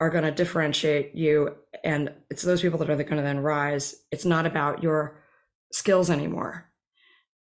are 0.01 0.09
going 0.09 0.25
to 0.25 0.31
differentiate 0.31 1.15
you. 1.15 1.55
And 1.81 2.11
it's 2.29 2.41
those 2.41 2.61
people 2.61 2.77
that 2.79 2.89
are 2.89 2.95
going 2.97 3.15
to 3.15 3.21
then 3.21 3.39
rise. 3.39 3.95
It's 4.11 4.25
not 4.25 4.45
about 4.45 4.83
your 4.83 5.23
skills 5.71 6.09
anymore. 6.09 6.69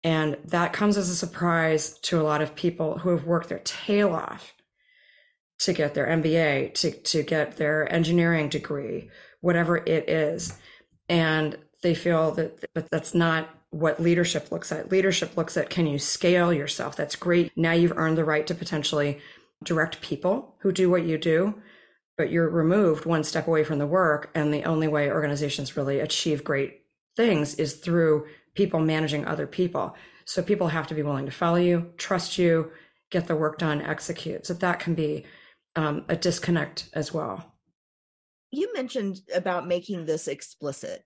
And 0.02 0.36
that 0.46 0.72
comes 0.72 0.96
as 0.96 1.08
a 1.08 1.14
surprise 1.14 1.96
to 2.00 2.20
a 2.20 2.24
lot 2.24 2.42
of 2.42 2.56
people 2.56 2.98
who 2.98 3.10
have 3.10 3.24
worked 3.24 3.48
their 3.48 3.60
tail 3.60 4.12
off 4.12 4.54
to 5.60 5.72
get 5.72 5.94
their 5.94 6.08
MBA, 6.08 6.74
to, 6.74 6.90
to 6.90 7.22
get 7.22 7.58
their 7.58 7.90
engineering 7.94 8.48
degree, 8.48 9.08
whatever 9.40 9.76
it 9.76 10.10
is 10.10 10.58
and 11.08 11.56
they 11.82 11.94
feel 11.94 12.32
that 12.32 12.64
but 12.74 12.90
that's 12.90 13.14
not 13.14 13.50
what 13.70 14.00
leadership 14.00 14.52
looks 14.52 14.70
at. 14.70 14.90
Leadership 14.90 15.36
looks 15.36 15.56
at 15.56 15.70
can 15.70 15.86
you 15.86 15.98
scale 15.98 16.52
yourself? 16.52 16.96
That's 16.96 17.16
great. 17.16 17.56
Now 17.56 17.72
you've 17.72 17.96
earned 17.96 18.18
the 18.18 18.24
right 18.24 18.46
to 18.46 18.54
potentially 18.54 19.20
direct 19.64 20.00
people 20.00 20.56
who 20.60 20.72
do 20.72 20.90
what 20.90 21.04
you 21.04 21.16
do 21.18 21.54
but 22.16 22.30
you're 22.30 22.48
removed 22.48 23.04
one 23.04 23.24
step 23.24 23.46
away 23.46 23.64
from 23.64 23.78
the 23.78 23.86
work 23.86 24.30
and 24.34 24.52
the 24.52 24.64
only 24.64 24.88
way 24.88 25.10
organizations 25.10 25.76
really 25.76 26.00
achieve 26.00 26.44
great 26.44 26.82
things 27.16 27.54
is 27.56 27.74
through 27.74 28.26
people 28.54 28.80
managing 28.80 29.24
other 29.24 29.46
people. 29.46 29.96
So 30.24 30.42
people 30.42 30.68
have 30.68 30.86
to 30.88 30.94
be 30.94 31.02
willing 31.02 31.26
to 31.26 31.32
follow 31.32 31.56
you 31.56 31.92
trust 31.96 32.38
you 32.38 32.70
get 33.10 33.26
the 33.26 33.36
work 33.36 33.58
done 33.58 33.82
execute. 33.82 34.46
So 34.46 34.54
that 34.54 34.78
can 34.78 34.94
be 34.94 35.24
um, 35.76 36.04
a 36.08 36.16
disconnect 36.16 36.88
as 36.94 37.12
well. 37.12 37.54
You 38.50 38.72
mentioned 38.74 39.20
about 39.34 39.66
making 39.66 40.04
this 40.06 40.28
explicit 40.28 41.04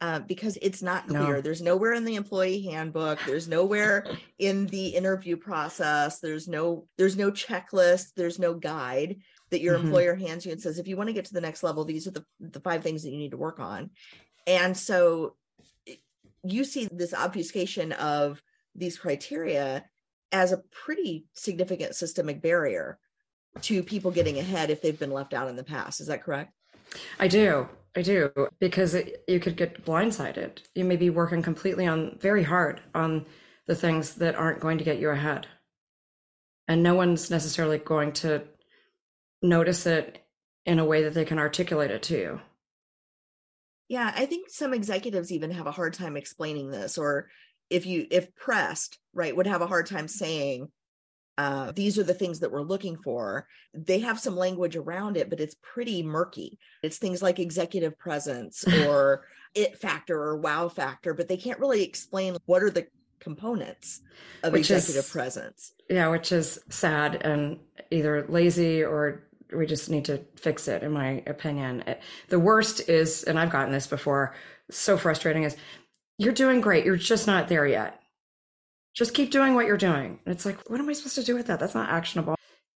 uh, 0.00 0.20
because 0.20 0.58
it's 0.60 0.82
not 0.82 1.08
clear. 1.08 1.36
No. 1.36 1.40
There's 1.40 1.62
nowhere 1.62 1.94
in 1.94 2.04
the 2.04 2.16
employee 2.16 2.62
handbook. 2.62 3.18
There's 3.26 3.48
nowhere 3.48 4.06
in 4.38 4.66
the 4.66 4.88
interview 4.88 5.36
process. 5.36 6.20
There's 6.20 6.48
no 6.48 6.86
there's 6.98 7.16
no 7.16 7.30
checklist. 7.30 8.12
There's 8.16 8.38
no 8.38 8.54
guide 8.54 9.16
that 9.50 9.60
your 9.60 9.76
mm-hmm. 9.76 9.86
employer 9.86 10.14
hands 10.14 10.44
you 10.44 10.52
and 10.52 10.60
says, 10.60 10.78
if 10.78 10.88
you 10.88 10.96
want 10.96 11.08
to 11.08 11.14
get 11.14 11.26
to 11.26 11.34
the 11.34 11.40
next 11.40 11.62
level, 11.62 11.84
these 11.84 12.06
are 12.06 12.12
the 12.12 12.24
the 12.40 12.60
five 12.60 12.82
things 12.82 13.02
that 13.02 13.10
you 13.10 13.18
need 13.18 13.30
to 13.30 13.36
work 13.36 13.60
on. 13.60 13.90
And 14.46 14.76
so 14.76 15.36
you 16.42 16.64
see 16.64 16.88
this 16.92 17.14
obfuscation 17.14 17.92
of 17.92 18.42
these 18.74 18.98
criteria 18.98 19.84
as 20.32 20.52
a 20.52 20.62
pretty 20.70 21.26
significant 21.32 21.94
systemic 21.94 22.42
barrier 22.42 22.98
to 23.62 23.82
people 23.82 24.10
getting 24.10 24.38
ahead 24.38 24.70
if 24.70 24.82
they've 24.82 24.98
been 24.98 25.12
left 25.12 25.32
out 25.32 25.48
in 25.48 25.56
the 25.56 25.64
past. 25.64 26.00
Is 26.00 26.08
that 26.08 26.22
correct? 26.22 26.52
I 27.18 27.28
do. 27.28 27.68
I 27.96 28.02
do 28.02 28.30
because 28.58 28.94
it, 28.94 29.24
you 29.28 29.38
could 29.38 29.56
get 29.56 29.84
blindsided. 29.84 30.58
You 30.74 30.84
may 30.84 30.96
be 30.96 31.10
working 31.10 31.42
completely 31.42 31.86
on 31.86 32.18
very 32.20 32.42
hard 32.42 32.80
on 32.94 33.26
the 33.66 33.74
things 33.74 34.14
that 34.16 34.34
aren't 34.34 34.60
going 34.60 34.78
to 34.78 34.84
get 34.84 34.98
you 34.98 35.10
ahead. 35.10 35.46
And 36.66 36.82
no 36.82 36.94
one's 36.94 37.30
necessarily 37.30 37.78
going 37.78 38.12
to 38.14 38.42
notice 39.42 39.86
it 39.86 40.24
in 40.66 40.78
a 40.78 40.84
way 40.84 41.04
that 41.04 41.14
they 41.14 41.24
can 41.24 41.38
articulate 41.38 41.90
it 41.90 42.02
to 42.04 42.16
you. 42.16 42.40
Yeah, 43.88 44.12
I 44.16 44.26
think 44.26 44.50
some 44.50 44.72
executives 44.72 45.30
even 45.30 45.50
have 45.50 45.66
a 45.66 45.72
hard 45.72 45.94
time 45.94 46.16
explaining 46.16 46.70
this 46.70 46.96
or 46.98 47.28
if 47.70 47.86
you 47.86 48.06
if 48.10 48.34
pressed, 48.34 48.98
right, 49.12 49.34
would 49.34 49.46
have 49.46 49.62
a 49.62 49.66
hard 49.66 49.86
time 49.86 50.08
saying 50.08 50.68
uh, 51.36 51.72
these 51.72 51.98
are 51.98 52.04
the 52.04 52.14
things 52.14 52.40
that 52.40 52.52
we're 52.52 52.62
looking 52.62 52.96
for. 52.96 53.46
They 53.72 53.98
have 54.00 54.20
some 54.20 54.36
language 54.36 54.76
around 54.76 55.16
it, 55.16 55.30
but 55.30 55.40
it's 55.40 55.56
pretty 55.62 56.02
murky. 56.02 56.58
It's 56.82 56.98
things 56.98 57.22
like 57.22 57.38
executive 57.38 57.98
presence 57.98 58.64
or 58.86 59.26
it 59.54 59.78
factor 59.78 60.20
or 60.20 60.36
wow 60.36 60.68
factor, 60.68 61.14
but 61.14 61.28
they 61.28 61.36
can't 61.36 61.58
really 61.58 61.82
explain 61.82 62.36
what 62.46 62.62
are 62.62 62.70
the 62.70 62.86
components 63.20 64.02
of 64.42 64.52
which 64.52 64.70
executive 64.70 65.04
is, 65.04 65.10
presence. 65.10 65.72
Yeah, 65.88 66.08
which 66.08 66.30
is 66.30 66.60
sad 66.68 67.16
and 67.24 67.58
either 67.90 68.26
lazy 68.28 68.84
or 68.84 69.24
we 69.52 69.66
just 69.66 69.90
need 69.90 70.04
to 70.06 70.20
fix 70.36 70.68
it, 70.68 70.82
in 70.82 70.92
my 70.92 71.22
opinion. 71.26 71.84
The 72.28 72.40
worst 72.40 72.88
is, 72.88 73.22
and 73.24 73.38
I've 73.38 73.50
gotten 73.50 73.72
this 73.72 73.86
before, 73.86 74.34
so 74.70 74.96
frustrating 74.96 75.44
is 75.44 75.56
you're 76.18 76.32
doing 76.32 76.60
great. 76.60 76.84
You're 76.84 76.96
just 76.96 77.26
not 77.26 77.48
there 77.48 77.66
yet 77.66 78.00
just 78.94 79.14
keep 79.14 79.30
doing 79.30 79.54
what 79.54 79.66
you're 79.66 79.76
doing. 79.76 80.18
And 80.24 80.34
it's 80.34 80.46
like, 80.46 80.58
what 80.70 80.80
am 80.80 80.88
I 80.88 80.92
supposed 80.92 81.16
to 81.16 81.24
do 81.24 81.34
with 81.34 81.48
that? 81.48 81.60
That's 81.60 81.74
not 81.74 81.90
actionable. 81.90 82.36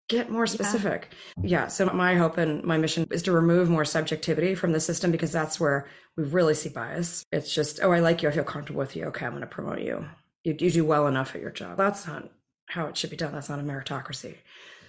Get 0.08 0.30
more 0.30 0.46
specific. 0.46 1.08
Yeah. 1.36 1.62
yeah. 1.62 1.66
So 1.66 1.86
my 1.86 2.14
hope 2.14 2.38
and 2.38 2.62
my 2.64 2.78
mission 2.78 3.06
is 3.10 3.22
to 3.24 3.32
remove 3.32 3.68
more 3.68 3.84
subjectivity 3.84 4.54
from 4.54 4.72
the 4.72 4.80
system 4.80 5.10
because 5.10 5.32
that's 5.32 5.58
where 5.58 5.88
we 6.16 6.24
really 6.24 6.54
see 6.54 6.68
bias. 6.68 7.24
It's 7.32 7.52
just, 7.52 7.80
oh, 7.82 7.92
I 7.92 8.00
like 8.00 8.22
you. 8.22 8.28
I 8.28 8.32
feel 8.32 8.44
comfortable 8.44 8.78
with 8.78 8.96
you. 8.96 9.06
Okay, 9.06 9.26
I'm 9.26 9.32
going 9.32 9.40
to 9.40 9.46
promote 9.46 9.80
you. 9.80 10.04
You, 10.44 10.56
you 10.58 10.70
do 10.70 10.84
well 10.84 11.06
enough 11.08 11.34
at 11.34 11.40
your 11.40 11.50
job. 11.50 11.76
That's 11.76 12.06
not 12.06 12.30
how 12.66 12.86
it 12.86 12.96
should 12.96 13.10
be 13.10 13.16
done. 13.16 13.32
That's 13.32 13.48
not 13.48 13.58
a 13.58 13.62
meritocracy. 13.62 14.36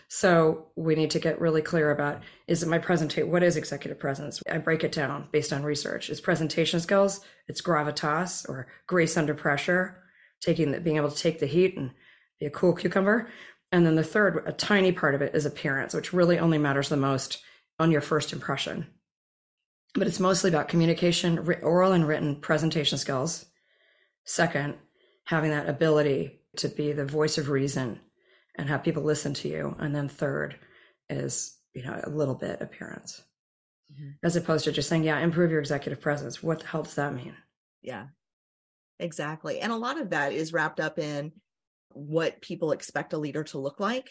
So 0.10 0.68
we 0.76 0.96
need 0.96 1.12
to 1.12 1.20
get 1.20 1.42
really 1.42 1.62
clear 1.62 1.92
about 1.92 2.22
is 2.48 2.64
it 2.64 2.70
my 2.70 2.78
presentation? 2.78 3.30
What 3.30 3.44
is 3.44 3.58
executive 3.58 4.00
presence? 4.00 4.42
I 4.50 4.58
break 4.58 4.84
it 4.84 4.92
down 4.92 5.28
based 5.32 5.52
on 5.52 5.64
research. 5.64 6.10
It's 6.10 6.22
presentation 6.22 6.80
skills, 6.80 7.22
it's 7.48 7.62
gravitas 7.62 8.48
or 8.48 8.68
grace 8.88 9.18
under 9.18 9.34
pressure, 9.34 10.02
taking 10.42 10.72
the, 10.72 10.80
being 10.80 10.98
able 10.98 11.12
to 11.12 11.18
take 11.18 11.40
the 11.40 11.46
heat 11.46 11.78
and 11.78 11.92
be 12.40 12.46
a 12.46 12.52
cool 12.52 12.74
cucumber. 12.74 13.30
And 13.72 13.86
then 13.86 13.96
the 13.96 14.04
third, 14.04 14.44
a 14.46 14.52
tiny 14.52 14.92
part 14.92 15.16
of 15.16 15.22
it 15.22 15.36
is 15.36 15.46
appearance, 15.46 15.94
which 15.94 16.14
really 16.14 16.40
only 16.40 16.58
matters 16.58 16.90
the 16.90 16.98
most 16.98 17.44
on 17.80 17.92
your 17.92 18.02
first 18.02 18.34
impression. 18.34 18.88
But 19.94 20.08
it's 20.08 20.20
mostly 20.20 20.50
about 20.50 20.70
communication, 20.70 21.40
oral 21.62 21.92
and 21.92 22.08
written 22.08 22.36
presentation 22.36 22.98
skills. 22.98 23.46
Second, 24.26 24.76
having 25.26 25.52
that 25.52 25.70
ability 25.70 26.42
to 26.58 26.70
be 26.70 26.92
the 26.92 27.06
voice 27.06 27.38
of 27.38 27.50
reason 27.50 28.00
and 28.56 28.70
have 28.70 28.84
people 28.84 29.04
listen 29.04 29.34
to 29.36 29.48
you. 29.48 29.76
And 29.80 29.96
then 29.96 30.08
third 30.10 30.58
is, 31.10 31.58
you 31.74 31.84
know, 31.84 32.00
a 32.04 32.10
little 32.10 32.36
bit 32.36 32.62
appearance. 32.62 33.22
Mm-hmm. 33.92 34.12
As 34.24 34.36
opposed 34.36 34.66
to 34.66 34.72
just 34.72 34.90
saying, 34.90 35.04
yeah, 35.04 35.20
improve 35.20 35.52
your 35.52 35.60
executive 35.60 36.02
presence. 36.02 36.44
What 36.44 36.60
the 36.60 36.68
hell 36.68 36.84
does 36.84 36.96
that 36.96 37.16
mean? 37.16 37.36
Yeah. 37.82 38.08
Exactly. 39.00 39.60
And 39.60 39.72
a 39.72 39.76
lot 39.78 40.00
of 40.00 40.10
that 40.12 40.34
is 40.34 40.54
wrapped 40.54 40.80
up 40.80 40.98
in 41.00 41.32
what 41.92 42.42
people 42.42 42.72
expect 42.72 43.14
a 43.14 43.18
leader 43.18 43.44
to 43.46 43.60
look 43.60 43.80
like 43.80 44.10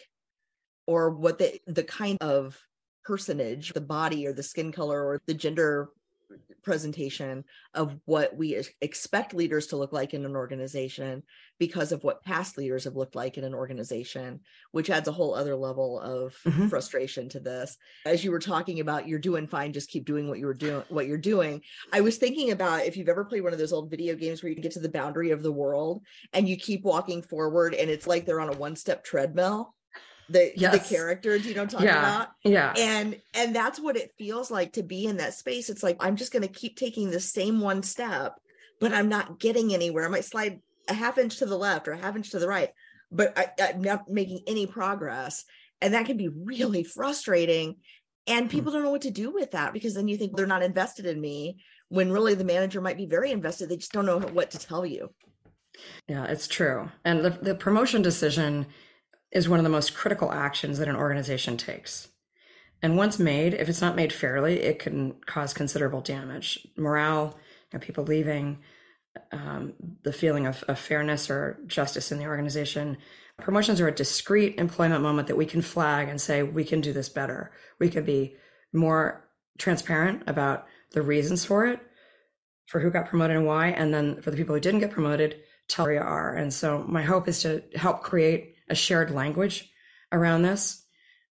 or 0.85 1.11
what 1.11 1.37
the 1.39 1.59
the 1.67 1.83
kind 1.83 2.17
of 2.21 2.57
personage, 3.05 3.73
the 3.73 3.81
body 3.81 4.27
or 4.27 4.33
the 4.33 4.43
skin 4.43 4.71
color 4.71 5.03
or 5.03 5.21
the 5.27 5.33
gender 5.33 5.89
presentation 6.67 7.45
of 7.73 7.97
what 8.03 8.35
we 8.35 8.61
expect 8.81 9.33
leaders 9.33 9.67
to 9.67 9.77
look 9.77 9.93
like 9.93 10.13
in 10.13 10.25
an 10.25 10.35
organization 10.35 11.23
because 11.59 11.93
of 11.93 12.03
what 12.03 12.25
past 12.25 12.57
leaders 12.57 12.83
have 12.83 12.97
looked 12.97 13.15
like 13.15 13.37
in 13.37 13.45
an 13.45 13.53
organization 13.53 14.41
which 14.73 14.89
adds 14.89 15.07
a 15.07 15.13
whole 15.13 15.33
other 15.33 15.55
level 15.55 15.97
of 16.01 16.35
mm-hmm. 16.45 16.67
frustration 16.67 17.29
to 17.29 17.39
this. 17.39 17.77
As 18.05 18.21
you 18.21 18.31
were 18.31 18.39
talking 18.39 18.81
about 18.81 19.07
you're 19.07 19.17
doing 19.17 19.47
fine 19.47 19.71
just 19.71 19.89
keep 19.89 20.03
doing 20.03 20.27
what 20.27 20.39
you 20.39 20.45
were 20.45 20.53
doing 20.53 20.83
what 20.89 21.07
you're 21.07 21.17
doing. 21.17 21.61
I 21.93 22.01
was 22.01 22.17
thinking 22.17 22.51
about 22.51 22.85
if 22.85 22.97
you've 22.97 23.07
ever 23.07 23.23
played 23.23 23.45
one 23.45 23.53
of 23.53 23.59
those 23.59 23.71
old 23.71 23.89
video 23.89 24.13
games 24.13 24.43
where 24.43 24.51
you 24.51 24.61
get 24.61 24.73
to 24.73 24.81
the 24.81 24.89
boundary 24.89 25.31
of 25.31 25.43
the 25.43 25.53
world 25.53 26.03
and 26.33 26.49
you 26.49 26.57
keep 26.57 26.83
walking 26.83 27.21
forward 27.21 27.75
and 27.75 27.89
it's 27.89 28.07
like 28.07 28.25
they're 28.25 28.41
on 28.41 28.53
a 28.53 28.57
one 28.57 28.75
step 28.75 29.05
treadmill 29.05 29.73
the 30.29 30.51
yes. 30.55 30.73
the 30.73 30.95
character 30.95 31.37
do 31.39 31.47
you 31.47 31.55
know 31.55 31.61
what 31.61 31.73
i'm 31.73 31.79
talking 31.79 31.87
yeah. 31.87 32.15
about? 32.15 32.27
Yeah. 32.43 32.73
And 32.77 33.19
and 33.33 33.55
that's 33.55 33.79
what 33.79 33.95
it 33.95 34.11
feels 34.17 34.51
like 34.51 34.73
to 34.73 34.83
be 34.83 35.05
in 35.05 35.17
that 35.17 35.33
space. 35.33 35.69
It's 35.69 35.83
like 35.83 35.97
i'm 35.99 36.15
just 36.15 36.31
going 36.31 36.43
to 36.43 36.47
keep 36.47 36.75
taking 36.75 37.09
the 37.09 37.19
same 37.19 37.61
one 37.61 37.83
step 37.83 38.33
but 38.79 38.93
i'm 38.93 39.09
not 39.09 39.39
getting 39.39 39.73
anywhere. 39.73 40.05
I 40.05 40.09
might 40.09 40.25
slide 40.25 40.59
a 40.87 40.93
half 40.93 41.17
inch 41.17 41.37
to 41.37 41.45
the 41.45 41.57
left 41.57 41.87
or 41.87 41.91
a 41.91 41.97
half 41.97 42.15
inch 42.15 42.31
to 42.31 42.39
the 42.39 42.47
right 42.47 42.69
but 43.11 43.37
I, 43.37 43.47
i'm 43.69 43.81
not 43.81 44.09
making 44.09 44.41
any 44.47 44.67
progress. 44.67 45.45
And 45.81 45.93
that 45.93 46.07
can 46.07 46.17
be 46.17 46.29
really 46.29 46.83
frustrating. 46.83 47.75
And 48.25 48.45
hmm. 48.45 48.49
people 48.49 48.71
don't 48.71 48.83
know 48.83 48.91
what 48.91 49.01
to 49.01 49.11
do 49.11 49.31
with 49.31 49.51
that 49.51 49.73
because 49.73 49.93
then 49.93 50.07
you 50.07 50.17
think 50.17 50.35
they're 50.35 50.47
not 50.47 50.63
invested 50.63 51.05
in 51.05 51.21
me 51.21 51.57
when 51.89 52.11
really 52.11 52.33
the 52.33 52.43
manager 52.43 52.81
might 52.81 52.97
be 52.97 53.05
very 53.05 53.31
invested. 53.31 53.69
They 53.69 53.77
just 53.77 53.93
don't 53.93 54.05
know 54.05 54.19
what 54.19 54.51
to 54.51 54.59
tell 54.59 54.85
you. 54.85 55.13
Yeah 56.07 56.25
it's 56.25 56.47
true. 56.47 56.89
And 57.05 57.23
the, 57.23 57.29
the 57.29 57.55
promotion 57.55 58.01
decision 58.01 58.65
is 59.31 59.49
one 59.49 59.59
of 59.59 59.63
the 59.63 59.69
most 59.69 59.95
critical 59.95 60.31
actions 60.31 60.79
that 60.79 60.87
an 60.87 60.95
organization 60.95 61.57
takes. 61.57 62.07
And 62.81 62.97
once 62.97 63.17
made, 63.17 63.53
if 63.53 63.69
it's 63.69 63.81
not 63.81 63.95
made 63.95 64.13
fairly, 64.13 64.61
it 64.61 64.79
can 64.79 65.13
cause 65.25 65.53
considerable 65.53 66.01
damage. 66.01 66.67
Morale, 66.77 67.35
you 67.71 67.79
know, 67.79 67.83
people 67.83 68.03
leaving, 68.03 68.59
um, 69.31 69.73
the 70.03 70.13
feeling 70.13 70.45
of, 70.45 70.63
of 70.67 70.77
fairness 70.77 71.29
or 71.29 71.59
justice 71.65 72.11
in 72.11 72.19
the 72.19 72.27
organization. 72.27 72.97
Promotions 73.39 73.81
are 73.81 73.87
a 73.87 73.95
discrete 73.95 74.59
employment 74.59 75.01
moment 75.01 75.27
that 75.27 75.37
we 75.37 75.45
can 75.45 75.61
flag 75.61 76.07
and 76.07 76.21
say, 76.21 76.43
we 76.43 76.63
can 76.63 76.81
do 76.81 76.93
this 76.93 77.09
better. 77.09 77.51
We 77.79 77.89
can 77.89 78.03
be 78.03 78.35
more 78.73 79.27
transparent 79.57 80.23
about 80.27 80.67
the 80.91 81.01
reasons 81.01 81.43
for 81.45 81.65
it, 81.65 81.79
for 82.67 82.79
who 82.79 82.91
got 82.91 83.07
promoted 83.07 83.37
and 83.37 83.45
why. 83.45 83.69
And 83.69 83.93
then 83.93 84.21
for 84.21 84.29
the 84.29 84.37
people 84.37 84.53
who 84.53 84.61
didn't 84.61 84.81
get 84.81 84.91
promoted, 84.91 85.37
tell 85.67 85.85
where 85.85 85.95
you 85.95 85.99
are. 85.99 86.35
And 86.35 86.53
so 86.53 86.85
my 86.87 87.01
hope 87.01 87.27
is 87.27 87.41
to 87.41 87.63
help 87.75 88.01
create 88.01 88.55
a 88.69 88.75
shared 88.75 89.11
language 89.11 89.69
around 90.11 90.41
this 90.41 90.83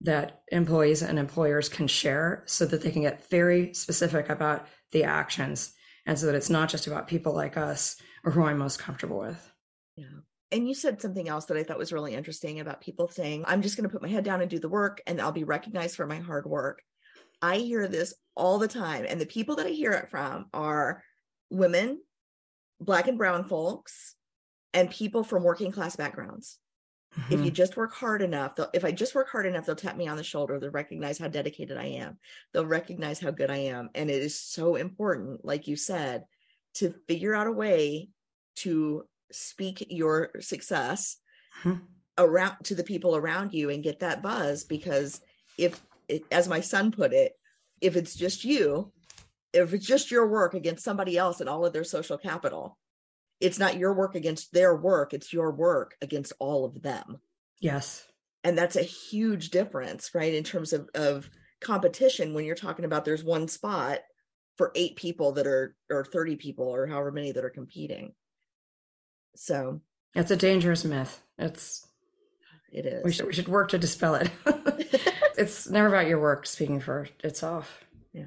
that 0.01 0.41
employees 0.51 1.01
and 1.01 1.17
employers 1.17 1.69
can 1.69 1.87
share 1.87 2.43
so 2.45 2.65
that 2.65 2.81
they 2.81 2.91
can 2.91 3.03
get 3.03 3.29
very 3.29 3.73
specific 3.73 4.29
about 4.29 4.67
the 4.91 5.03
actions 5.03 5.73
and 6.05 6.19
so 6.19 6.25
that 6.25 6.35
it's 6.35 6.49
not 6.49 6.69
just 6.69 6.87
about 6.87 7.07
people 7.07 7.33
like 7.33 7.55
us 7.55 7.95
or 8.25 8.31
who 8.31 8.43
I'm 8.43 8.57
most 8.57 8.79
comfortable 8.79 9.19
with. 9.19 9.51
Yeah. 9.95 10.05
And 10.51 10.67
you 10.67 10.75
said 10.75 11.01
something 11.01 11.29
else 11.29 11.45
that 11.45 11.57
I 11.57 11.63
thought 11.63 11.79
was 11.79 11.93
really 11.93 12.13
interesting 12.13 12.59
about 12.59 12.81
people 12.81 13.07
saying, 13.07 13.45
I'm 13.47 13.61
just 13.61 13.77
going 13.77 13.89
to 13.89 13.93
put 13.93 14.01
my 14.01 14.09
head 14.09 14.23
down 14.23 14.41
and 14.41 14.49
do 14.49 14.59
the 14.59 14.69
work 14.69 15.01
and 15.07 15.21
I'll 15.21 15.31
be 15.31 15.45
recognized 15.45 15.95
for 15.95 16.05
my 16.05 16.19
hard 16.19 16.45
work. 16.45 16.81
I 17.41 17.57
hear 17.57 17.87
this 17.87 18.13
all 18.35 18.59
the 18.59 18.67
time. 18.67 19.05
And 19.07 19.19
the 19.19 19.25
people 19.25 19.55
that 19.55 19.67
I 19.67 19.71
hear 19.71 19.91
it 19.91 20.09
from 20.09 20.47
are 20.53 21.03
women, 21.49 21.99
Black 22.79 23.07
and 23.07 23.17
Brown 23.17 23.45
folks, 23.47 24.15
and 24.73 24.89
people 24.89 25.23
from 25.23 25.43
working 25.43 25.71
class 25.71 25.95
backgrounds. 25.95 26.59
Mm-hmm. 27.13 27.33
If 27.33 27.39
you 27.39 27.45
mm-hmm. 27.45 27.55
just 27.55 27.77
work 27.77 27.93
hard 27.93 28.21
enough, 28.21 28.53
if 28.73 28.83
I 28.83 28.91
just 28.91 29.13
work 29.13 29.29
hard 29.29 29.45
enough, 29.45 29.65
they'll 29.65 29.75
tap 29.75 29.95
me 29.95 30.07
on 30.07 30.17
the 30.17 30.23
shoulder. 30.23 30.59
They'll 30.59 30.71
recognize 30.71 31.19
how 31.19 31.27
dedicated 31.27 31.77
I 31.77 31.85
am. 31.85 32.17
They'll 32.51 32.65
recognize 32.65 33.19
how 33.19 33.31
good 33.31 33.51
I 33.51 33.57
am. 33.57 33.89
And 33.93 34.09
it 34.09 34.21
is 34.21 34.39
so 34.39 34.75
important, 34.75 35.45
like 35.45 35.67
you 35.67 35.75
said, 35.75 36.23
to 36.75 36.93
figure 37.07 37.35
out 37.35 37.47
a 37.47 37.51
way 37.51 38.09
to 38.57 39.03
speak 39.31 39.85
your 39.89 40.31
success 40.39 41.17
mm-hmm. 41.63 41.79
around 42.17 42.55
to 42.63 42.75
the 42.75 42.83
people 42.83 43.15
around 43.15 43.53
you 43.53 43.69
and 43.69 43.83
get 43.83 43.99
that 43.99 44.23
buzz. 44.23 44.63
Because 44.63 45.21
if, 45.57 45.79
it, 46.07 46.23
as 46.31 46.47
my 46.47 46.61
son 46.61 46.91
put 46.91 47.13
it, 47.13 47.33
if 47.79 47.95
it's 47.95 48.15
just 48.15 48.43
you, 48.43 48.91
if 49.53 49.71
it's 49.73 49.85
just 49.85 50.09
your 50.09 50.27
work 50.27 50.55
against 50.55 50.83
somebody 50.83 51.15
else 51.15 51.41
and 51.41 51.49
all 51.49 51.63
of 51.63 51.73
their 51.73 51.83
social 51.83 52.17
capital, 52.17 52.77
it's 53.43 53.59
not 53.59 53.77
your 53.77 53.93
work 53.93 54.15
against 54.15 54.53
their 54.53 54.75
work 54.75 55.13
it's 55.13 55.33
your 55.33 55.51
work 55.51 55.95
against 56.01 56.33
all 56.39 56.65
of 56.65 56.81
them. 56.81 57.19
Yes. 57.59 58.05
And 58.43 58.57
that's 58.57 58.75
a 58.75 58.81
huge 58.81 59.49
difference 59.51 60.11
right 60.13 60.33
in 60.33 60.43
terms 60.43 60.73
of 60.73 60.89
of 60.95 61.29
competition 61.61 62.33
when 62.33 62.45
you're 62.45 62.55
talking 62.55 62.85
about 62.85 63.05
there's 63.05 63.23
one 63.23 63.47
spot 63.47 63.99
for 64.57 64.71
eight 64.75 64.95
people 64.95 65.31
that 65.33 65.47
are 65.47 65.75
or 65.89 66.05
30 66.05 66.35
people 66.35 66.67
or 66.67 66.87
however 66.87 67.11
many 67.11 67.31
that 67.31 67.45
are 67.45 67.49
competing. 67.49 68.13
So. 69.35 69.81
It's 70.15 70.29
a 70.29 70.35
dangerous 70.35 70.85
myth. 70.85 71.23
It's 71.39 71.87
it 72.71 72.85
is. 72.85 73.03
we 73.03 73.11
should, 73.11 73.25
we 73.25 73.33
should 73.33 73.47
work 73.47 73.69
to 73.69 73.77
dispel 73.77 74.15
it. 74.15 74.29
It's 75.37 75.69
never 75.69 75.87
about 75.87 76.07
your 76.07 76.19
work 76.19 76.45
speaking 76.45 76.79
for 76.79 77.07
itself. 77.23 77.83
Yeah. 78.13 78.25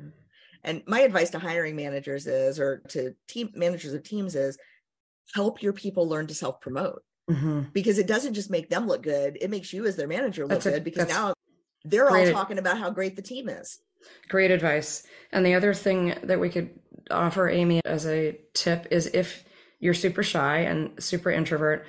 And 0.65 0.83
my 0.87 1.01
advice 1.01 1.31
to 1.31 1.39
hiring 1.39 1.77
managers 1.77 2.27
is 2.27 2.59
or 2.59 2.79
to 2.89 3.15
team 3.29 3.53
managers 3.55 3.95
of 3.95 4.03
teams 4.03 4.35
is 4.35 4.59
help 5.35 5.62
your 5.62 5.73
people 5.73 6.09
learn 6.09 6.27
to 6.27 6.35
self 6.35 6.61
promote 6.61 7.03
mm-hmm. 7.31 7.62
because 7.73 7.99
it 7.99 8.07
doesn't 8.07 8.35
just 8.35 8.51
make 8.51 8.71
them 8.71 8.87
look 8.87 9.03
good 9.03 9.39
it 9.41 9.51
makes 9.51 9.73
you 9.73 9.87
as 9.87 9.97
their 9.97 10.09
manager 10.09 10.43
look 10.43 10.51
that's 10.51 10.65
good 10.65 10.75
a, 10.75 10.81
because 10.81 11.09
now 11.09 11.33
they're 11.87 12.11
all 12.11 12.33
talking 12.33 12.59
about 12.59 12.79
how 12.79 12.91
great 12.91 13.17
the 13.17 13.23
team 13.23 13.49
is. 13.49 13.79
Great 14.29 14.51
advice. 14.51 15.05
And 15.33 15.45
the 15.45 15.55
other 15.55 15.73
thing 15.73 16.15
that 16.25 16.41
we 16.41 16.51
could 16.51 16.71
offer 17.11 17.49
amy 17.49 17.81
as 17.85 18.07
a 18.07 18.39
tip 18.53 18.89
is 18.91 19.07
if 19.07 19.45
you're 19.79 19.95
super 19.95 20.23
shy 20.23 20.59
and 20.59 21.03
super 21.03 21.31
introvert 21.31 21.87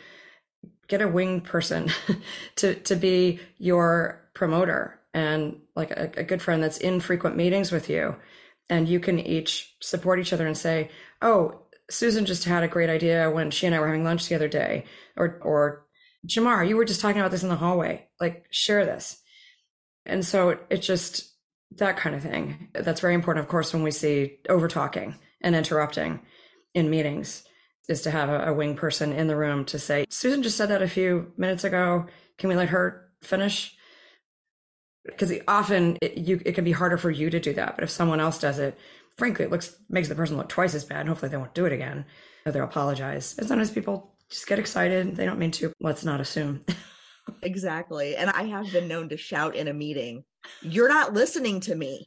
get 0.87 1.01
a 1.01 1.07
winged 1.07 1.43
person 1.43 1.89
to 2.55 2.75
to 2.75 2.95
be 2.95 3.39
your 3.57 4.21
promoter 4.33 4.99
and 5.13 5.59
like 5.75 5.91
a, 5.91 6.11
a 6.17 6.23
good 6.23 6.41
friend 6.41 6.61
that's 6.61 6.77
in 6.77 6.99
frequent 6.99 7.35
meetings 7.35 7.71
with 7.71 7.89
you. 7.89 8.15
And 8.69 8.87
you 8.87 8.99
can 8.99 9.19
each 9.19 9.75
support 9.81 10.19
each 10.19 10.33
other 10.33 10.45
and 10.45 10.57
say 10.57 10.91
oh 11.21 11.61
Susan 11.89 12.25
just 12.25 12.43
had 12.43 12.63
a 12.63 12.67
great 12.67 12.89
idea 12.89 13.31
when 13.31 13.51
she 13.51 13.65
and 13.65 13.75
I 13.75 13.79
were 13.79 13.87
having 13.87 14.03
lunch 14.03 14.27
the 14.27 14.35
other 14.35 14.47
day, 14.47 14.85
or 15.15 15.39
or 15.41 15.85
Jamar, 16.25 16.67
you 16.67 16.75
were 16.75 16.85
just 16.85 17.01
talking 17.01 17.19
about 17.19 17.31
this 17.31 17.43
in 17.43 17.49
the 17.49 17.55
hallway. 17.55 18.07
Like, 18.19 18.45
share 18.51 18.85
this. 18.85 19.21
And 20.05 20.25
so 20.25 20.59
it's 20.69 20.85
just 20.85 21.33
that 21.77 21.97
kind 21.97 22.15
of 22.15 22.23
thing. 22.23 22.69
That's 22.73 23.01
very 23.01 23.13
important, 23.13 23.43
of 23.43 23.49
course, 23.49 23.73
when 23.73 23.83
we 23.83 23.91
see 23.91 24.39
over 24.49 24.67
talking 24.67 25.15
and 25.41 25.55
interrupting 25.55 26.21
in 26.73 26.89
meetings, 26.89 27.43
is 27.87 28.01
to 28.01 28.11
have 28.11 28.29
a, 28.29 28.47
a 28.47 28.53
wing 28.53 28.75
person 28.75 29.13
in 29.13 29.27
the 29.27 29.35
room 29.35 29.63
to 29.65 29.79
say, 29.79 30.05
Susan 30.09 30.43
just 30.43 30.57
said 30.57 30.69
that 30.69 30.81
a 30.81 30.87
few 30.87 31.31
minutes 31.37 31.63
ago. 31.63 32.05
Can 32.37 32.49
we 32.49 32.55
let 32.55 32.69
her 32.69 33.09
finish? 33.21 33.75
Because 35.05 35.31
often 35.47 35.97
it, 36.01 36.17
you, 36.17 36.41
it 36.45 36.53
can 36.53 36.65
be 36.65 36.73
harder 36.73 36.97
for 36.97 37.09
you 37.09 37.29
to 37.29 37.39
do 37.39 37.53
that. 37.53 37.75
But 37.75 37.83
if 37.83 37.89
someone 37.89 38.19
else 38.19 38.39
does 38.39 38.59
it, 38.59 38.77
frankly, 39.17 39.45
it 39.45 39.51
looks 39.51 39.75
makes 39.89 40.07
the 40.07 40.15
person 40.15 40.37
look 40.37 40.49
twice 40.49 40.73
as 40.73 40.85
bad. 40.85 41.01
And 41.01 41.09
hopefully 41.09 41.29
they 41.29 41.37
won't 41.37 41.53
do 41.53 41.65
it 41.65 41.73
again. 41.73 42.05
Or 42.45 42.51
they'll 42.51 42.63
apologize. 42.63 43.35
And 43.37 43.47
sometimes 43.47 43.71
people 43.71 44.15
just 44.29 44.47
get 44.47 44.59
excited. 44.59 45.15
They 45.15 45.25
don't 45.25 45.39
mean 45.39 45.51
to. 45.51 45.73
Let's 45.79 46.05
not 46.05 46.21
assume. 46.21 46.65
exactly. 47.41 48.15
And 48.15 48.29
I 48.29 48.43
have 48.43 48.71
been 48.71 48.87
known 48.87 49.09
to 49.09 49.17
shout 49.17 49.55
in 49.55 49.67
a 49.67 49.73
meeting, 49.73 50.23
You're 50.61 50.89
not 50.89 51.13
listening 51.13 51.59
to 51.61 51.75
me. 51.75 52.05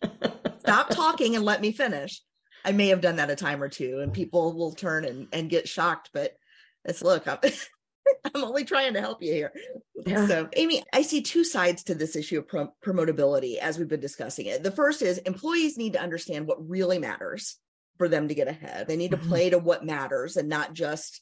Stop 0.60 0.90
talking 0.90 1.36
and 1.36 1.44
let 1.44 1.60
me 1.60 1.72
finish. 1.72 2.22
I 2.64 2.72
may 2.72 2.88
have 2.88 3.00
done 3.00 3.16
that 3.16 3.30
a 3.30 3.36
time 3.36 3.62
or 3.62 3.70
two, 3.70 4.00
and 4.00 4.12
people 4.12 4.52
will 4.52 4.72
turn 4.72 5.06
and, 5.06 5.28
and 5.32 5.48
get 5.48 5.66
shocked. 5.66 6.10
But 6.12 6.36
it's 6.84 7.02
look, 7.02 7.26
I'm, 7.26 7.38
I'm 8.34 8.44
only 8.44 8.64
trying 8.64 8.94
to 8.94 9.00
help 9.00 9.22
you 9.22 9.32
here. 9.32 9.52
Yeah. 10.06 10.26
So, 10.26 10.48
Amy, 10.56 10.82
I 10.92 11.02
see 11.02 11.22
two 11.22 11.44
sides 11.44 11.82
to 11.84 11.94
this 11.94 12.16
issue 12.16 12.38
of 12.38 12.48
prom- 12.48 12.72
promotability 12.84 13.58
as 13.58 13.78
we've 13.78 13.88
been 13.88 14.00
discussing 14.00 14.46
it. 14.46 14.62
The 14.62 14.70
first 14.70 15.02
is 15.02 15.18
employees 15.18 15.76
need 15.76 15.92
to 15.94 16.02
understand 16.02 16.46
what 16.46 16.68
really 16.68 16.98
matters 16.98 17.56
for 17.98 18.08
them 18.08 18.28
to 18.28 18.34
get 18.34 18.48
ahead. 18.48 18.88
They 18.88 18.96
need 18.96 19.10
to 19.10 19.18
mm-hmm. 19.18 19.28
play 19.28 19.50
to 19.50 19.58
what 19.58 19.84
matters 19.84 20.36
and 20.36 20.48
not 20.48 20.72
just 20.72 21.20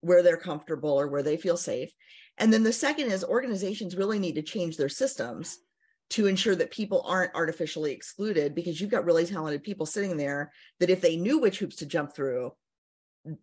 where 0.00 0.22
they're 0.22 0.36
comfortable 0.36 0.98
or 0.98 1.08
where 1.08 1.22
they 1.22 1.36
feel 1.36 1.56
safe. 1.56 1.90
And 2.38 2.52
then 2.52 2.62
the 2.62 2.72
second 2.72 3.12
is 3.12 3.24
organizations 3.24 3.96
really 3.96 4.18
need 4.18 4.34
to 4.36 4.42
change 4.42 4.76
their 4.76 4.88
systems 4.88 5.58
to 6.10 6.26
ensure 6.26 6.54
that 6.54 6.70
people 6.70 7.02
aren't 7.06 7.34
artificially 7.34 7.92
excluded 7.92 8.54
because 8.54 8.80
you've 8.80 8.90
got 8.90 9.04
really 9.04 9.24
talented 9.24 9.62
people 9.62 9.86
sitting 9.86 10.16
there 10.16 10.52
that 10.80 10.90
if 10.90 11.00
they 11.00 11.16
knew 11.16 11.38
which 11.38 11.58
hoops 11.58 11.76
to 11.76 11.86
jump 11.86 12.14
through 12.14 12.52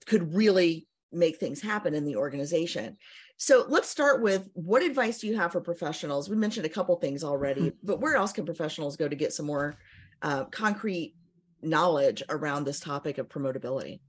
could 0.06 0.36
really 0.36 0.88
make 1.12 1.38
things 1.38 1.62
happen 1.62 1.94
in 1.94 2.06
the 2.06 2.16
organization. 2.16 2.98
So 3.38 3.66
let's 3.68 3.90
start 3.90 4.22
with 4.22 4.50
what 4.54 4.84
advice 4.84 5.20
do 5.20 5.28
you 5.28 5.36
have 5.38 5.52
for 5.52 5.62
professionals? 5.62 6.30
We 6.30 6.36
mentioned 6.36 6.66
a 6.66 6.70
couple 6.70 6.96
things 6.98 7.24
already, 7.24 7.62
mm-hmm. 7.62 7.78
but 7.84 8.00
where 8.00 8.16
else 8.16 8.32
can 8.32 8.46
professionals 8.46 8.98
go 8.98 9.08
to 9.08 9.16
get 9.16 9.34
some 9.34 9.48
more 9.48 9.78
uh, 10.22 10.46
concrete 10.46 11.16
knowledge 11.62 12.24
around 12.30 12.66
this 12.66 12.80
topic 12.80 13.18
of 13.18 13.30
promotability? 13.30 14.00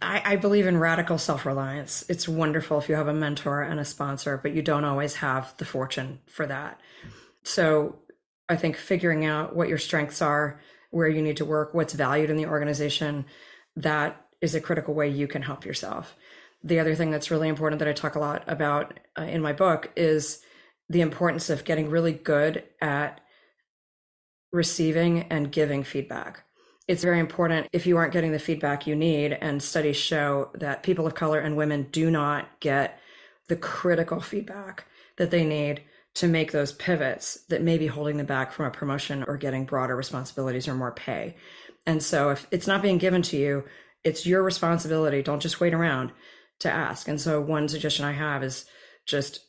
I, 0.00 0.22
I 0.24 0.36
believe 0.36 0.66
in 0.66 0.76
radical 0.78 1.18
self 1.18 1.46
reliance. 1.46 2.04
It's 2.08 2.28
wonderful 2.28 2.78
if 2.78 2.88
you 2.88 2.94
have 2.94 3.08
a 3.08 3.14
mentor 3.14 3.62
and 3.62 3.80
a 3.80 3.84
sponsor, 3.84 4.38
but 4.42 4.52
you 4.52 4.62
don't 4.62 4.84
always 4.84 5.16
have 5.16 5.54
the 5.56 5.64
fortune 5.64 6.20
for 6.26 6.46
that. 6.46 6.80
So 7.42 7.98
I 8.48 8.56
think 8.56 8.76
figuring 8.76 9.24
out 9.24 9.56
what 9.56 9.68
your 9.68 9.78
strengths 9.78 10.20
are, 10.20 10.60
where 10.90 11.08
you 11.08 11.22
need 11.22 11.38
to 11.38 11.44
work, 11.44 11.74
what's 11.74 11.94
valued 11.94 12.30
in 12.30 12.36
the 12.36 12.46
organization, 12.46 13.24
that 13.76 14.23
is 14.40 14.54
a 14.54 14.60
critical 14.60 14.94
way 14.94 15.08
you 15.08 15.26
can 15.26 15.42
help 15.42 15.64
yourself. 15.64 16.14
The 16.62 16.80
other 16.80 16.94
thing 16.94 17.10
that's 17.10 17.30
really 17.30 17.48
important 17.48 17.78
that 17.80 17.88
I 17.88 17.92
talk 17.92 18.14
a 18.14 18.20
lot 18.20 18.44
about 18.46 18.98
uh, 19.18 19.22
in 19.22 19.42
my 19.42 19.52
book 19.52 19.90
is 19.96 20.40
the 20.88 21.00
importance 21.00 21.50
of 21.50 21.64
getting 21.64 21.90
really 21.90 22.12
good 22.12 22.64
at 22.80 23.20
receiving 24.52 25.22
and 25.24 25.52
giving 25.52 25.82
feedback. 25.82 26.44
It's 26.86 27.02
very 27.02 27.18
important 27.18 27.68
if 27.72 27.86
you 27.86 27.96
aren't 27.96 28.12
getting 28.12 28.32
the 28.32 28.38
feedback 28.38 28.86
you 28.86 28.94
need, 28.94 29.32
and 29.32 29.62
studies 29.62 29.96
show 29.96 30.50
that 30.54 30.82
people 30.82 31.06
of 31.06 31.14
color 31.14 31.38
and 31.38 31.56
women 31.56 31.88
do 31.90 32.10
not 32.10 32.60
get 32.60 33.00
the 33.48 33.56
critical 33.56 34.20
feedback 34.20 34.86
that 35.16 35.30
they 35.30 35.44
need 35.44 35.82
to 36.14 36.28
make 36.28 36.52
those 36.52 36.72
pivots 36.72 37.42
that 37.48 37.62
may 37.62 37.76
be 37.76 37.86
holding 37.86 38.16
them 38.16 38.26
back 38.26 38.52
from 38.52 38.66
a 38.66 38.70
promotion 38.70 39.24
or 39.26 39.36
getting 39.36 39.64
broader 39.64 39.96
responsibilities 39.96 40.68
or 40.68 40.74
more 40.74 40.92
pay. 40.92 41.34
And 41.86 42.02
so 42.02 42.30
if 42.30 42.46
it's 42.50 42.66
not 42.66 42.82
being 42.82 42.98
given 42.98 43.22
to 43.22 43.36
you, 43.36 43.64
it's 44.04 44.26
your 44.26 44.42
responsibility. 44.42 45.22
Don't 45.22 45.42
just 45.42 45.60
wait 45.60 45.74
around 45.74 46.12
to 46.60 46.70
ask. 46.70 47.08
And 47.08 47.20
so 47.20 47.40
one 47.40 47.68
suggestion 47.68 48.04
I 48.04 48.12
have 48.12 48.42
is 48.42 48.66
just 49.06 49.40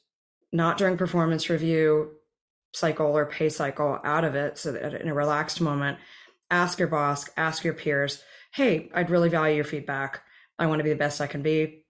not 0.52 0.78
during 0.78 0.98
performance 0.98 1.50
review 1.50 2.12
cycle 2.74 3.08
or 3.08 3.26
pay 3.26 3.50
cycle 3.50 4.00
out 4.04 4.24
of 4.24 4.36
it. 4.36 4.58
So 4.58 4.72
that 4.72 4.94
in 4.94 5.08
a 5.08 5.14
relaxed 5.14 5.62
moment, 5.62 5.98
ask 6.50 6.80
your 6.80 6.88
boss, 6.88 7.30
ask 7.38 7.64
your 7.64 7.74
peers, 7.74 8.22
Hey, 8.54 8.90
I'd 8.94 9.10
really 9.10 9.28
value 9.28 9.56
your 9.56 9.66
feedback. 9.66 10.22
I 10.58 10.68
want 10.68 10.80
to 10.80 10.84
be 10.84 10.90
the 10.90 10.96
best 10.96 11.20
I 11.20 11.28
can 11.28 11.42
be. 11.42 11.84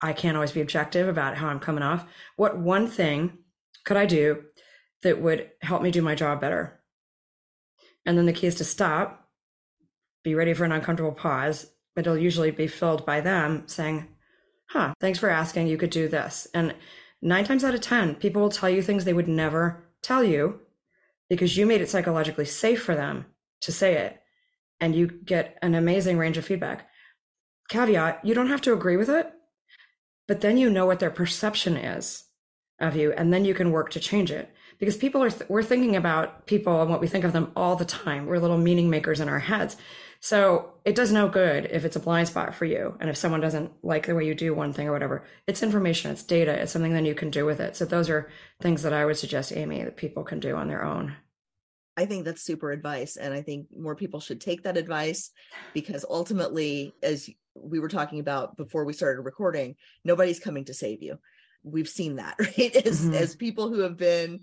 I 0.00 0.12
can't 0.12 0.36
always 0.36 0.52
be 0.52 0.60
objective 0.60 1.08
about 1.08 1.36
how 1.36 1.48
I'm 1.48 1.58
coming 1.58 1.82
off. 1.82 2.04
What 2.36 2.56
one 2.56 2.86
thing 2.86 3.38
could 3.84 3.96
I 3.96 4.06
do 4.06 4.44
that 5.02 5.20
would 5.20 5.50
help 5.60 5.82
me 5.82 5.90
do 5.90 6.02
my 6.02 6.14
job 6.14 6.40
better? 6.40 6.80
And 8.06 8.16
then 8.16 8.26
the 8.26 8.32
key 8.32 8.46
is 8.46 8.56
to 8.56 8.64
stop, 8.64 9.28
be 10.22 10.34
ready 10.36 10.54
for 10.54 10.64
an 10.64 10.72
uncomfortable 10.72 11.12
pause, 11.12 11.66
it'll 11.96 12.18
usually 12.18 12.50
be 12.50 12.66
filled 12.66 13.04
by 13.04 13.20
them 13.20 13.64
saying, 13.66 14.08
Huh, 14.66 14.94
thanks 15.00 15.18
for 15.18 15.28
asking. 15.28 15.66
You 15.66 15.76
could 15.76 15.90
do 15.90 16.08
this. 16.08 16.46
And 16.54 16.74
nine 17.20 17.44
times 17.44 17.62
out 17.62 17.74
of 17.74 17.80
10, 17.80 18.14
people 18.16 18.40
will 18.40 18.50
tell 18.50 18.70
you 18.70 18.80
things 18.80 19.04
they 19.04 19.12
would 19.12 19.28
never 19.28 19.84
tell 20.02 20.24
you 20.24 20.60
because 21.28 21.56
you 21.56 21.66
made 21.66 21.80
it 21.80 21.90
psychologically 21.90 22.46
safe 22.46 22.82
for 22.82 22.94
them 22.94 23.26
to 23.60 23.72
say 23.72 23.94
it. 23.94 24.20
And 24.80 24.94
you 24.96 25.06
get 25.06 25.58
an 25.62 25.74
amazing 25.74 26.18
range 26.18 26.38
of 26.38 26.44
feedback. 26.44 26.88
Caveat, 27.68 28.24
you 28.24 28.34
don't 28.34 28.48
have 28.48 28.62
to 28.62 28.72
agree 28.72 28.96
with 28.96 29.08
it, 29.08 29.30
but 30.26 30.40
then 30.40 30.56
you 30.56 30.70
know 30.70 30.86
what 30.86 30.98
their 30.98 31.10
perception 31.10 31.76
is 31.76 32.24
of 32.82 32.96
you 32.96 33.12
and 33.12 33.32
then 33.32 33.44
you 33.44 33.54
can 33.54 33.70
work 33.70 33.90
to 33.90 34.00
change 34.00 34.30
it 34.30 34.52
because 34.78 34.96
people 34.96 35.22
are 35.22 35.30
th- 35.30 35.48
we're 35.48 35.62
thinking 35.62 35.94
about 35.94 36.46
people 36.46 36.82
and 36.82 36.90
what 36.90 37.00
we 37.00 37.06
think 37.06 37.24
of 37.24 37.32
them 37.32 37.52
all 37.54 37.76
the 37.76 37.84
time 37.84 38.26
we're 38.26 38.38
little 38.38 38.58
meaning 38.58 38.90
makers 38.90 39.20
in 39.20 39.28
our 39.28 39.38
heads 39.38 39.76
so 40.22 40.72
it 40.84 40.94
does 40.94 41.12
no 41.12 41.28
good 41.28 41.66
if 41.70 41.84
it's 41.84 41.96
a 41.96 42.00
blind 42.00 42.26
spot 42.26 42.54
for 42.54 42.64
you 42.64 42.96
and 43.00 43.10
if 43.10 43.16
someone 43.16 43.40
doesn't 43.40 43.70
like 43.82 44.06
the 44.06 44.14
way 44.14 44.24
you 44.24 44.34
do 44.34 44.54
one 44.54 44.72
thing 44.72 44.88
or 44.88 44.92
whatever 44.92 45.24
it's 45.46 45.62
information 45.62 46.10
it's 46.10 46.22
data 46.22 46.52
it's 46.52 46.72
something 46.72 46.94
that 46.94 47.04
you 47.04 47.14
can 47.14 47.30
do 47.30 47.44
with 47.44 47.60
it 47.60 47.76
so 47.76 47.84
those 47.84 48.08
are 48.08 48.30
things 48.60 48.82
that 48.82 48.92
i 48.92 49.04
would 49.04 49.16
suggest 49.16 49.52
amy 49.54 49.82
that 49.82 49.96
people 49.96 50.24
can 50.24 50.40
do 50.40 50.56
on 50.56 50.68
their 50.68 50.84
own 50.84 51.14
I 51.94 52.06
think 52.06 52.24
that's 52.24 52.40
super 52.40 52.72
advice. 52.72 53.18
And 53.18 53.34
I 53.34 53.42
think 53.42 53.66
more 53.70 53.94
people 53.94 54.18
should 54.18 54.40
take 54.40 54.62
that 54.62 54.78
advice 54.78 55.30
because 55.74 56.06
ultimately, 56.08 56.94
as 57.02 57.28
we 57.54 57.80
were 57.80 57.90
talking 57.90 58.18
about 58.18 58.56
before 58.56 58.86
we 58.86 58.94
started 58.94 59.20
recording, 59.20 59.76
nobody's 60.02 60.40
coming 60.40 60.64
to 60.64 60.72
save 60.72 61.02
you 61.02 61.18
we've 61.62 61.88
seen 61.88 62.16
that 62.16 62.36
right 62.38 62.76
as 62.76 63.02
mm-hmm. 63.02 63.14
as 63.14 63.36
people 63.36 63.68
who 63.68 63.80
have 63.80 63.96
been 63.96 64.40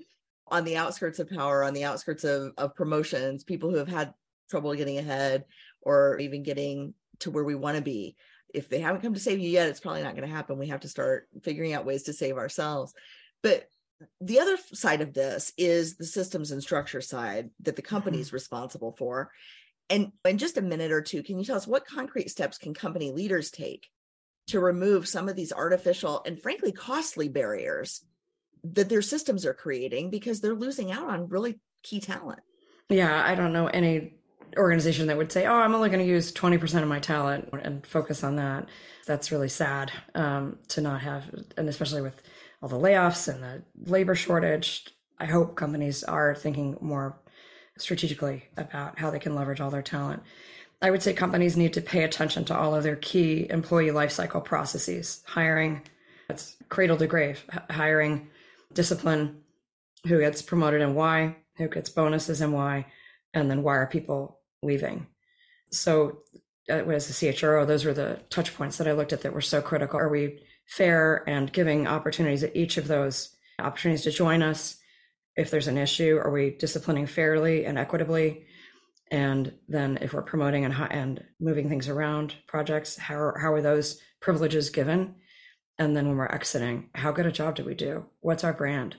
on 0.47 0.63
the 0.63 0.77
outskirts 0.77 1.19
of 1.19 1.29
power 1.29 1.63
on 1.63 1.73
the 1.73 1.83
outskirts 1.83 2.23
of, 2.23 2.53
of 2.57 2.75
promotions 2.75 3.43
people 3.43 3.69
who 3.69 3.77
have 3.77 3.87
had 3.87 4.13
trouble 4.49 4.73
getting 4.73 4.97
ahead 4.97 5.45
or 5.81 6.17
even 6.19 6.43
getting 6.43 6.93
to 7.19 7.31
where 7.31 7.43
we 7.43 7.55
want 7.55 7.77
to 7.77 7.83
be 7.83 8.15
if 8.53 8.67
they 8.69 8.79
haven't 8.79 9.01
come 9.01 9.13
to 9.13 9.19
save 9.19 9.39
you 9.39 9.49
yet 9.49 9.67
it's 9.67 9.79
probably 9.79 10.03
not 10.03 10.15
going 10.15 10.27
to 10.27 10.33
happen 10.35 10.57
we 10.57 10.67
have 10.67 10.81
to 10.81 10.89
start 10.89 11.27
figuring 11.43 11.73
out 11.73 11.85
ways 11.85 12.03
to 12.03 12.13
save 12.13 12.37
ourselves 12.37 12.93
but 13.43 13.67
the 14.21 14.39
other 14.39 14.57
side 14.73 15.01
of 15.01 15.13
this 15.13 15.51
is 15.57 15.97
the 15.97 16.05
systems 16.05 16.51
and 16.51 16.63
structure 16.63 17.01
side 17.01 17.49
that 17.61 17.75
the 17.75 17.81
company 17.81 18.19
is 18.19 18.27
mm-hmm. 18.27 18.37
responsible 18.37 18.95
for 18.97 19.31
and 19.89 20.11
in 20.25 20.37
just 20.37 20.57
a 20.57 20.61
minute 20.61 20.91
or 20.91 21.01
two 21.01 21.23
can 21.23 21.37
you 21.37 21.45
tell 21.45 21.57
us 21.57 21.67
what 21.67 21.85
concrete 21.85 22.29
steps 22.29 22.57
can 22.57 22.73
company 22.73 23.11
leaders 23.11 23.51
take 23.51 23.87
to 24.47 24.59
remove 24.59 25.07
some 25.07 25.29
of 25.29 25.35
these 25.35 25.53
artificial 25.53 26.23
and 26.25 26.41
frankly 26.41 26.71
costly 26.71 27.29
barriers 27.29 28.03
that 28.63 28.89
their 28.89 29.01
systems 29.01 29.45
are 29.45 29.53
creating 29.53 30.09
because 30.09 30.41
they're 30.41 30.55
losing 30.55 30.91
out 30.91 31.09
on 31.09 31.29
really 31.29 31.59
key 31.83 31.99
talent. 31.99 32.41
Yeah, 32.89 33.23
I 33.23 33.35
don't 33.35 33.53
know 33.53 33.67
any 33.67 34.18
organization 34.57 35.07
that 35.07 35.17
would 35.17 35.31
say, 35.31 35.45
"Oh, 35.45 35.53
I'm 35.53 35.75
only 35.75 35.89
going 35.89 35.99
to 35.99 36.05
use 36.05 36.31
20% 36.31 36.81
of 36.81 36.87
my 36.87 36.99
talent 36.99 37.49
and 37.63 37.85
focus 37.85 38.23
on 38.23 38.35
that." 38.37 38.67
That's 39.05 39.31
really 39.31 39.49
sad 39.49 39.91
um, 40.15 40.59
to 40.69 40.81
not 40.81 41.01
have, 41.01 41.23
and 41.57 41.67
especially 41.67 42.01
with 42.01 42.21
all 42.61 42.69
the 42.69 42.77
layoffs 42.77 43.27
and 43.27 43.43
the 43.43 43.63
labor 43.89 44.15
shortage. 44.15 44.87
I 45.19 45.25
hope 45.25 45.55
companies 45.55 46.03
are 46.03 46.35
thinking 46.35 46.77
more 46.81 47.19
strategically 47.77 48.45
about 48.57 48.99
how 48.99 49.09
they 49.09 49.19
can 49.19 49.35
leverage 49.35 49.61
all 49.61 49.71
their 49.71 49.81
talent. 49.81 50.23
I 50.81 50.91
would 50.91 51.03
say 51.03 51.13
companies 51.13 51.57
need 51.57 51.73
to 51.73 51.81
pay 51.81 52.03
attention 52.03 52.45
to 52.45 52.57
all 52.57 52.73
of 52.73 52.83
their 52.83 52.95
key 52.95 53.47
employee 53.49 53.89
lifecycle 53.89 54.43
processes, 54.45 55.23
hiring, 55.25 55.81
it's 56.29 56.55
cradle 56.69 56.97
to 56.97 57.07
grave, 57.07 57.43
hiring, 57.69 58.29
discipline, 58.73 59.41
who 60.07 60.19
gets 60.19 60.41
promoted 60.41 60.81
and 60.81 60.95
why, 60.95 61.35
who 61.57 61.67
gets 61.67 61.89
bonuses 61.89 62.39
and 62.39 62.53
why, 62.53 62.85
and 63.33 63.49
then 63.49 63.63
why 63.63 63.75
are 63.75 63.87
people 63.87 64.38
leaving. 64.61 65.07
So, 65.71 66.23
uh, 66.69 66.85
as 66.85 67.07
the 67.07 67.13
CHRO, 67.13 67.65
those 67.65 67.85
were 67.85 67.93
the 67.93 68.19
touch 68.29 68.55
points 68.55 68.77
that 68.77 68.87
I 68.87 68.93
looked 68.93 69.13
at 69.13 69.21
that 69.21 69.33
were 69.33 69.41
so 69.41 69.61
critical. 69.61 69.99
Are 69.99 70.09
we 70.09 70.43
fair 70.67 71.27
and 71.27 71.51
giving 71.51 71.87
opportunities 71.87 72.43
at 72.43 72.55
each 72.55 72.77
of 72.77 72.87
those 72.87 73.35
opportunities 73.59 74.03
to 74.03 74.11
join 74.11 74.43
us? 74.43 74.77
If 75.35 75.51
there's 75.51 75.67
an 75.67 75.77
issue, 75.77 76.19
are 76.23 76.31
we 76.31 76.51
disciplining 76.51 77.07
fairly 77.07 77.65
and 77.65 77.77
equitably? 77.77 78.45
And 79.11 79.53
then 79.67 79.97
if 80.01 80.13
we're 80.13 80.21
promoting 80.21 80.65
and, 80.65 80.73
and 80.73 81.23
moving 81.39 81.69
things 81.69 81.89
around 81.89 82.35
projects, 82.47 82.97
how, 82.97 83.33
how 83.39 83.53
are 83.53 83.61
those 83.61 83.99
privileges 84.21 84.69
given? 84.69 85.15
And 85.79 85.95
then 85.95 86.07
when 86.07 86.17
we're 86.17 86.27
exiting, 86.27 86.89
how 86.93 87.11
good 87.11 87.25
a 87.25 87.31
job 87.31 87.55
did 87.55 87.65
we 87.65 87.73
do? 87.73 88.05
What's 88.19 88.43
our 88.43 88.53
brand? 88.53 88.97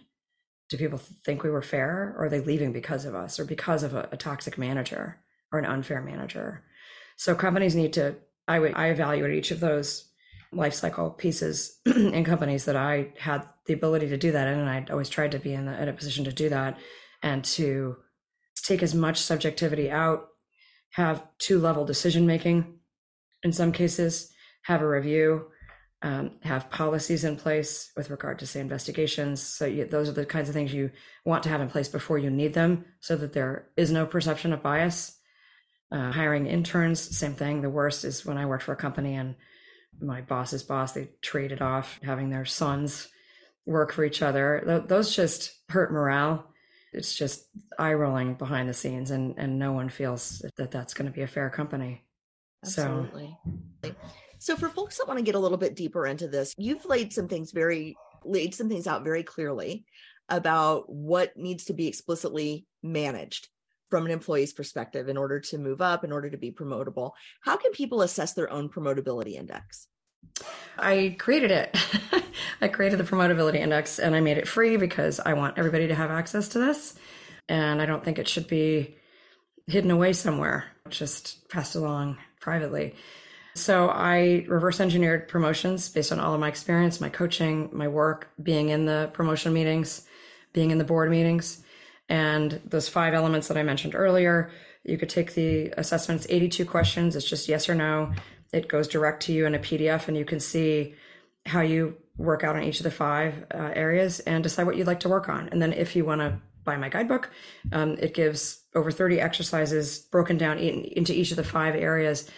Do 0.70 0.78
people 0.78 0.98
think 0.98 1.42
we 1.42 1.50
were 1.50 1.62
fair 1.62 2.14
or 2.16 2.24
are 2.24 2.28
they 2.28 2.40
leaving 2.40 2.72
because 2.72 3.04
of 3.04 3.14
us 3.14 3.38
or 3.38 3.44
because 3.44 3.82
of 3.82 3.94
a, 3.94 4.08
a 4.12 4.16
toxic 4.16 4.56
manager 4.56 5.20
or 5.52 5.58
an 5.58 5.66
unfair 5.66 6.00
manager? 6.02 6.64
So 7.16 7.34
companies 7.34 7.74
need 7.74 7.92
to, 7.94 8.16
I 8.48 8.58
would, 8.58 8.74
I 8.74 8.88
evaluate 8.88 9.34
each 9.34 9.50
of 9.50 9.60
those 9.60 10.08
life 10.52 10.74
cycle 10.74 11.10
pieces 11.10 11.78
in 11.86 12.24
companies 12.24 12.64
that 12.64 12.76
I 12.76 13.12
had 13.18 13.46
the 13.66 13.74
ability 13.74 14.08
to 14.08 14.16
do 14.16 14.32
that 14.32 14.48
in. 14.48 14.58
And 14.58 14.68
I 14.68 14.86
always 14.90 15.08
tried 15.08 15.32
to 15.32 15.38
be 15.38 15.52
in, 15.52 15.66
the, 15.66 15.80
in 15.80 15.88
a 15.88 15.92
position 15.92 16.24
to 16.24 16.32
do 16.32 16.48
that 16.48 16.78
and 17.22 17.44
to 17.44 17.96
take 18.62 18.82
as 18.82 18.94
much 18.94 19.18
subjectivity 19.18 19.90
out, 19.90 20.28
have 20.92 21.22
two 21.38 21.58
level 21.60 21.84
decision 21.84 22.26
making 22.26 22.80
in 23.42 23.52
some 23.52 23.72
cases, 23.72 24.32
have 24.62 24.82
a 24.82 24.88
review, 24.88 25.46
um, 26.02 26.32
have 26.42 26.70
policies 26.70 27.24
in 27.24 27.36
place 27.36 27.90
with 27.96 28.10
regard 28.10 28.38
to 28.38 28.46
say 28.46 28.60
investigations. 28.60 29.42
So 29.42 29.66
you, 29.66 29.84
those 29.84 30.08
are 30.08 30.12
the 30.12 30.26
kinds 30.26 30.48
of 30.48 30.54
things 30.54 30.72
you 30.72 30.90
want 31.24 31.42
to 31.44 31.48
have 31.48 31.60
in 31.60 31.68
place 31.68 31.88
before 31.88 32.18
you 32.18 32.30
need 32.30 32.54
them, 32.54 32.84
so 33.00 33.16
that 33.16 33.32
there 33.32 33.68
is 33.76 33.90
no 33.90 34.06
perception 34.06 34.52
of 34.52 34.62
bias. 34.62 35.18
Uh, 35.92 36.12
hiring 36.12 36.46
interns, 36.46 37.00
same 37.16 37.34
thing. 37.34 37.62
The 37.62 37.70
worst 37.70 38.04
is 38.04 38.24
when 38.24 38.38
I 38.38 38.46
worked 38.46 38.62
for 38.62 38.72
a 38.72 38.76
company 38.76 39.16
and 39.16 39.34
my 40.00 40.20
boss's 40.20 40.62
boss 40.62 40.92
they 40.92 41.10
traded 41.20 41.60
off 41.60 41.98
having 42.02 42.30
their 42.30 42.44
sons 42.44 43.08
work 43.66 43.92
for 43.92 44.04
each 44.04 44.22
other. 44.22 44.62
Th- 44.64 44.84
those 44.86 45.14
just 45.14 45.52
hurt 45.68 45.92
morale. 45.92 46.46
It's 46.92 47.14
just 47.14 47.44
eye 47.78 47.92
rolling 47.92 48.34
behind 48.34 48.68
the 48.68 48.74
scenes, 48.74 49.10
and 49.10 49.34
and 49.38 49.58
no 49.58 49.72
one 49.72 49.88
feels 49.88 50.44
that 50.56 50.70
that's 50.70 50.94
going 50.94 51.06
to 51.06 51.14
be 51.14 51.22
a 51.22 51.28
fair 51.28 51.50
company. 51.50 52.04
Absolutely. 52.64 53.36
So. 53.84 53.94
So 54.38 54.56
for 54.56 54.70
folks 54.70 54.96
that 54.96 55.06
want 55.06 55.18
to 55.18 55.24
get 55.24 55.34
a 55.34 55.38
little 55.38 55.58
bit 55.58 55.76
deeper 55.76 56.06
into 56.06 56.26
this, 56.26 56.54
you've 56.56 56.86
laid 56.86 57.12
some 57.12 57.28
things 57.28 57.52
very 57.52 57.94
laid 58.24 58.54
some 58.54 58.68
things 58.68 58.86
out 58.86 59.04
very 59.04 59.22
clearly 59.22 59.84
about 60.30 60.90
what 60.90 61.36
needs 61.36 61.66
to 61.66 61.74
be 61.74 61.86
explicitly 61.86 62.66
managed 62.82 63.48
from 63.90 64.06
an 64.06 64.12
employee's 64.12 64.52
perspective 64.52 65.08
in 65.08 65.16
order 65.16 65.40
to 65.40 65.58
move 65.58 65.80
up, 65.80 66.04
in 66.04 66.12
order 66.12 66.30
to 66.30 66.36
be 66.36 66.52
promotable. 66.52 67.12
How 67.42 67.56
can 67.56 67.72
people 67.72 68.02
assess 68.02 68.32
their 68.32 68.50
own 68.50 68.68
promotability 68.68 69.34
index? 69.34 69.88
I 70.78 71.16
created 71.18 71.50
it. 71.50 71.76
I 72.60 72.68
created 72.68 72.98
the 72.98 73.04
promotability 73.04 73.56
index 73.56 73.98
and 73.98 74.14
I 74.14 74.20
made 74.20 74.38
it 74.38 74.48
free 74.48 74.76
because 74.76 75.20
I 75.20 75.34
want 75.34 75.58
everybody 75.58 75.88
to 75.88 75.94
have 75.94 76.10
access 76.10 76.48
to 76.48 76.58
this. 76.58 76.94
And 77.48 77.82
I 77.82 77.86
don't 77.86 78.04
think 78.04 78.18
it 78.18 78.28
should 78.28 78.46
be 78.46 78.96
hidden 79.66 79.90
away 79.90 80.12
somewhere, 80.12 80.64
just 80.88 81.48
passed 81.48 81.74
along 81.74 82.18
privately. 82.40 82.94
So 83.54 83.88
I 83.88 84.46
reverse 84.48 84.80
engineered 84.80 85.28
promotions 85.28 85.88
based 85.88 86.12
on 86.12 86.20
all 86.20 86.34
of 86.34 86.40
my 86.40 86.48
experience, 86.48 87.00
my 87.00 87.08
coaching, 87.08 87.68
my 87.72 87.88
work, 87.88 88.30
being 88.40 88.68
in 88.68 88.86
the 88.86 89.10
promotion 89.12 89.52
meetings, 89.52 90.06
being 90.52 90.70
in 90.70 90.78
the 90.78 90.84
board 90.84 91.10
meetings, 91.10 91.62
and 92.10 92.60
those 92.66 92.88
five 92.88 93.14
elements 93.14 93.48
that 93.48 93.56
I 93.56 93.62
mentioned 93.62 93.94
earlier. 93.94 94.50
You 94.84 94.98
could 94.98 95.08
take 95.08 95.34
the 95.34 95.72
assessments, 95.76 96.26
82 96.28 96.66
questions. 96.66 97.16
It's 97.16 97.28
just 97.28 97.48
yes 97.48 97.68
or 97.68 97.74
no. 97.74 98.12
It 98.52 98.68
goes 98.68 98.88
direct 98.88 99.22
to 99.24 99.32
you 99.32 99.46
in 99.46 99.54
a 99.54 99.58
PDF, 99.58 100.08
and 100.08 100.16
you 100.16 100.24
can 100.24 100.40
see 100.40 100.94
how 101.46 101.60
you 101.60 101.96
work 102.18 102.44
out 102.44 102.56
on 102.56 102.64
each 102.64 102.80
of 102.80 102.84
the 102.84 102.90
five 102.90 103.46
uh, 103.54 103.70
areas 103.74 104.20
and 104.20 104.42
decide 104.42 104.66
what 104.66 104.76
you'd 104.76 104.86
like 104.86 105.00
to 105.00 105.08
work 105.08 105.28
on. 105.28 105.48
And 105.48 105.62
then 105.62 105.72
if 105.72 105.96
you 105.96 106.04
want 106.04 106.20
to 106.20 106.38
buy 106.64 106.76
my 106.76 106.90
guidebook, 106.90 107.30
um, 107.72 107.96
it 107.98 108.12
gives 108.12 108.62
over 108.74 108.90
30 108.90 109.20
exercises 109.20 109.98
broken 109.98 110.36
down 110.36 110.58
in, 110.58 110.84
into 110.84 111.14
each 111.14 111.30
of 111.30 111.38
the 111.38 111.44
five 111.44 111.74
areas 111.74 112.30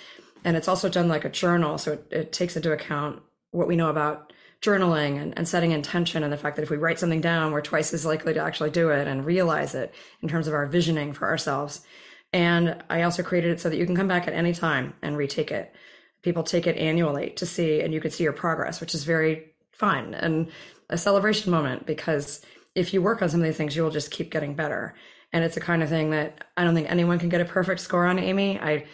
and 0.44 0.56
it's 0.56 0.68
also 0.68 0.88
done 0.88 1.08
like 1.08 1.24
a 1.24 1.30
journal. 1.30 1.78
So 1.78 1.92
it, 1.92 2.06
it 2.10 2.32
takes 2.32 2.56
into 2.56 2.72
account 2.72 3.22
what 3.50 3.68
we 3.68 3.76
know 3.76 3.90
about 3.90 4.32
journaling 4.62 5.20
and, 5.20 5.36
and 5.36 5.46
setting 5.46 5.72
intention 5.72 6.22
and 6.22 6.32
the 6.32 6.36
fact 6.36 6.56
that 6.56 6.62
if 6.62 6.70
we 6.70 6.76
write 6.76 6.98
something 6.98 7.20
down, 7.20 7.52
we're 7.52 7.60
twice 7.60 7.92
as 7.92 8.06
likely 8.06 8.32
to 8.32 8.40
actually 8.40 8.70
do 8.70 8.90
it 8.90 9.08
and 9.08 9.26
realize 9.26 9.74
it 9.74 9.92
in 10.22 10.28
terms 10.28 10.46
of 10.46 10.54
our 10.54 10.66
visioning 10.66 11.12
for 11.12 11.28
ourselves. 11.28 11.84
And 12.32 12.82
I 12.88 13.02
also 13.02 13.22
created 13.22 13.50
it 13.50 13.60
so 13.60 13.68
that 13.68 13.76
you 13.76 13.84
can 13.84 13.96
come 13.96 14.08
back 14.08 14.26
at 14.26 14.34
any 14.34 14.54
time 14.54 14.94
and 15.02 15.16
retake 15.16 15.50
it. 15.50 15.74
People 16.22 16.44
take 16.44 16.66
it 16.66 16.76
annually 16.76 17.30
to 17.30 17.44
see, 17.44 17.80
and 17.80 17.92
you 17.92 18.00
can 18.00 18.12
see 18.12 18.24
your 18.24 18.32
progress, 18.32 18.80
which 18.80 18.94
is 18.94 19.04
very 19.04 19.52
fun 19.72 20.14
and 20.14 20.50
a 20.88 20.98
celebration 20.98 21.50
moment 21.50 21.86
because 21.86 22.40
if 22.74 22.94
you 22.94 23.02
work 23.02 23.20
on 23.22 23.28
some 23.28 23.40
of 23.40 23.44
these 23.44 23.56
things, 23.56 23.74
you 23.74 23.82
will 23.82 23.90
just 23.90 24.10
keep 24.10 24.30
getting 24.30 24.54
better. 24.54 24.94
And 25.32 25.42
it's 25.42 25.56
a 25.56 25.60
kind 25.60 25.82
of 25.82 25.88
thing 25.88 26.10
that 26.10 26.44
I 26.56 26.64
don't 26.64 26.74
think 26.74 26.90
anyone 26.90 27.18
can 27.18 27.30
get 27.30 27.40
a 27.40 27.44
perfect 27.46 27.80
score 27.80 28.06
on, 28.06 28.18
Amy. 28.18 28.60
I 28.60 28.84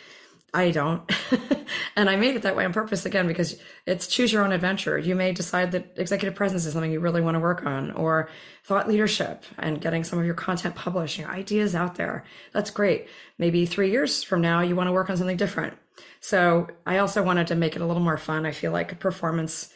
I 0.55 0.71
don't. 0.71 1.11
and 1.97 2.09
I 2.09 2.17
made 2.17 2.35
it 2.35 2.43
that 2.43 2.57
way 2.57 2.65
on 2.65 2.73
purpose 2.73 3.05
again 3.05 3.27
because 3.27 3.61
it's 3.87 4.07
choose 4.07 4.33
your 4.33 4.45
own 4.45 4.53
adventure. 4.53 4.99
You 4.99 5.15
may 5.15 5.33
decide 5.33 5.73
that 5.73 5.93
executive 5.97 6.35
presence 6.35 6.65
is 6.65 6.73
something 6.73 6.91
you 6.91 7.01
really 7.01 7.21
want 7.21 7.35
to 7.35 7.41
work 7.41 7.67
on 7.67 7.91
or 7.93 8.31
thought 8.65 8.89
leadership 8.89 9.45
and 9.59 9.81
getting 9.81 10.05
some 10.05 10.19
of 10.19 10.25
your 10.25 10.35
content 10.35 10.75
published, 10.75 11.19
your 11.19 11.31
ideas 11.31 11.75
out 11.75 11.97
there. 11.97 12.25
That's 12.53 12.71
great. 12.71 13.09
Maybe 13.39 13.67
three 13.67 13.91
years 13.91 14.23
from 14.23 14.41
now, 14.41 14.63
you 14.63 14.75
want 14.75 14.89
to 14.89 14.93
work 14.93 15.11
on 15.11 15.17
something 15.19 15.37
different. 15.37 15.75
So 16.21 16.69
I 16.87 16.99
also 16.99 17.23
wanted 17.23 17.49
to 17.49 17.55
make 17.55 17.77
it 17.77 17.83
a 17.83 17.87
little 17.87 18.03
more 18.03 18.19
fun. 18.19 18.47
I 18.47 18.53
feel 18.53 18.73
like 18.73 19.01
performance 19.01 19.73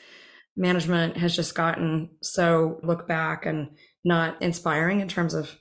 management 0.56 1.16
has 1.18 1.36
just 1.36 1.54
gotten 1.54 2.10
so 2.22 2.80
look 2.82 3.06
back 3.06 3.46
and 3.46 3.70
not 4.04 4.40
inspiring 4.40 5.00
in 5.00 5.08
terms 5.08 5.34
of 5.34 5.58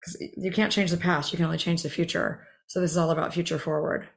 because 0.00 0.20
you 0.36 0.50
can't 0.50 0.72
change 0.72 0.90
the 0.90 0.96
past, 0.96 1.32
you 1.32 1.36
can 1.36 1.46
only 1.46 1.58
change 1.58 1.82
the 1.82 1.90
future. 1.90 2.44
So 2.66 2.80
this 2.80 2.90
is 2.90 2.96
all 2.96 3.10
about 3.10 3.32
future 3.32 3.58
forward. 3.58 4.08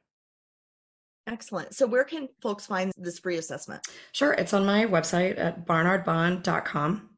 Excellent. 1.26 1.74
So 1.74 1.86
where 1.86 2.04
can 2.04 2.28
folks 2.40 2.66
find 2.66 2.92
this 2.96 3.18
free 3.18 3.36
assessment? 3.36 3.86
Sure. 4.12 4.32
It's 4.32 4.52
on 4.52 4.64
my 4.64 4.86
website 4.86 5.38
at 5.38 5.66
barnardbahn.com 5.66 7.10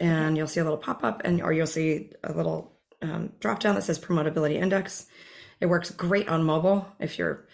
and 0.00 0.36
you'll 0.36 0.46
see 0.46 0.60
a 0.60 0.64
little 0.64 0.78
pop-up 0.78 1.22
and 1.24 1.42
or 1.42 1.52
you'll 1.52 1.66
see 1.66 2.10
a 2.22 2.32
little 2.32 2.78
um, 3.02 3.32
drop 3.40 3.60
down 3.60 3.74
that 3.74 3.82
says 3.82 3.98
promotability 3.98 4.54
index. 4.54 5.06
It 5.60 5.66
works 5.66 5.90
great 5.90 6.28
on 6.28 6.44
mobile 6.44 6.86
if 7.00 7.18
you're 7.18 7.48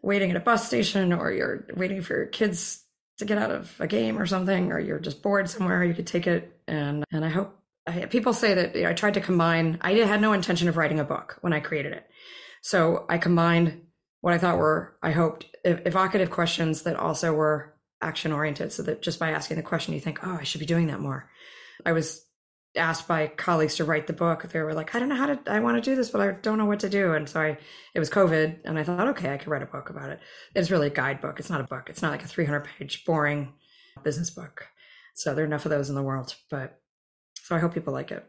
waiting 0.00 0.30
at 0.30 0.36
a 0.36 0.40
bus 0.40 0.66
station 0.66 1.12
or 1.12 1.30
you're 1.30 1.66
waiting 1.76 2.00
for 2.00 2.16
your 2.16 2.26
kids 2.26 2.82
to 3.18 3.24
get 3.24 3.38
out 3.38 3.50
of 3.50 3.74
a 3.78 3.86
game 3.86 4.18
or 4.18 4.26
something 4.26 4.72
or 4.72 4.80
you're 4.80 4.98
just 4.98 5.22
bored 5.22 5.48
somewhere 5.48 5.84
you 5.84 5.94
could 5.94 6.06
take 6.06 6.26
it 6.26 6.58
and 6.66 7.04
and 7.12 7.24
I 7.24 7.28
hope 7.28 7.56
I, 7.86 8.06
people 8.06 8.32
say 8.32 8.54
that 8.54 8.74
you 8.74 8.82
know, 8.82 8.88
I 8.88 8.94
tried 8.94 9.14
to 9.14 9.20
combine 9.20 9.78
I 9.80 9.92
had 9.92 10.20
no 10.20 10.32
intention 10.32 10.68
of 10.68 10.76
writing 10.76 10.98
a 10.98 11.04
book 11.04 11.38
when 11.42 11.52
I 11.52 11.60
created 11.60 11.92
it. 11.92 12.08
So 12.62 13.04
I 13.08 13.18
combined 13.18 13.82
what 14.22 14.32
I 14.32 14.38
thought 14.38 14.56
were, 14.56 14.96
I 15.02 15.10
hoped, 15.10 15.46
evocative 15.64 16.30
questions 16.30 16.82
that 16.82 16.96
also 16.96 17.34
were 17.34 17.74
action 18.00 18.32
oriented. 18.32 18.72
So 18.72 18.84
that 18.84 19.02
just 19.02 19.18
by 19.18 19.30
asking 19.30 19.58
the 19.58 19.62
question, 19.62 19.94
you 19.94 20.00
think, 20.00 20.26
oh, 20.26 20.38
I 20.40 20.44
should 20.44 20.60
be 20.60 20.66
doing 20.66 20.86
that 20.86 21.00
more. 21.00 21.28
I 21.84 21.92
was 21.92 22.24
asked 22.76 23.08
by 23.08 23.26
colleagues 23.26 23.76
to 23.76 23.84
write 23.84 24.06
the 24.06 24.12
book. 24.12 24.44
They 24.44 24.60
were 24.60 24.74
like, 24.74 24.94
I 24.94 25.00
don't 25.00 25.08
know 25.08 25.16
how 25.16 25.26
to, 25.26 25.40
I 25.46 25.58
want 25.58 25.76
to 25.76 25.90
do 25.90 25.96
this, 25.96 26.08
but 26.08 26.20
I 26.20 26.30
don't 26.30 26.56
know 26.56 26.66
what 26.66 26.80
to 26.80 26.88
do. 26.88 27.12
And 27.14 27.28
so 27.28 27.40
I, 27.40 27.58
it 27.94 27.98
was 27.98 28.10
COVID 28.10 28.60
and 28.64 28.78
I 28.78 28.84
thought, 28.84 29.08
okay, 29.08 29.34
I 29.34 29.38
could 29.38 29.48
write 29.48 29.62
a 29.62 29.66
book 29.66 29.90
about 29.90 30.10
it. 30.10 30.20
It's 30.54 30.70
really 30.70 30.86
a 30.86 30.90
guidebook. 30.90 31.40
It's 31.40 31.50
not 31.50 31.60
a 31.60 31.64
book. 31.64 31.88
It's 31.90 32.00
not 32.00 32.12
like 32.12 32.24
a 32.24 32.28
300 32.28 32.68
page 32.78 33.04
boring 33.04 33.52
business 34.04 34.30
book. 34.30 34.68
So 35.14 35.34
there 35.34 35.42
are 35.42 35.46
enough 35.46 35.66
of 35.66 35.70
those 35.70 35.88
in 35.88 35.96
the 35.96 36.02
world, 36.02 36.34
but 36.48 36.80
so 37.34 37.56
I 37.56 37.58
hope 37.58 37.74
people 37.74 37.92
like 37.92 38.12
it. 38.12 38.24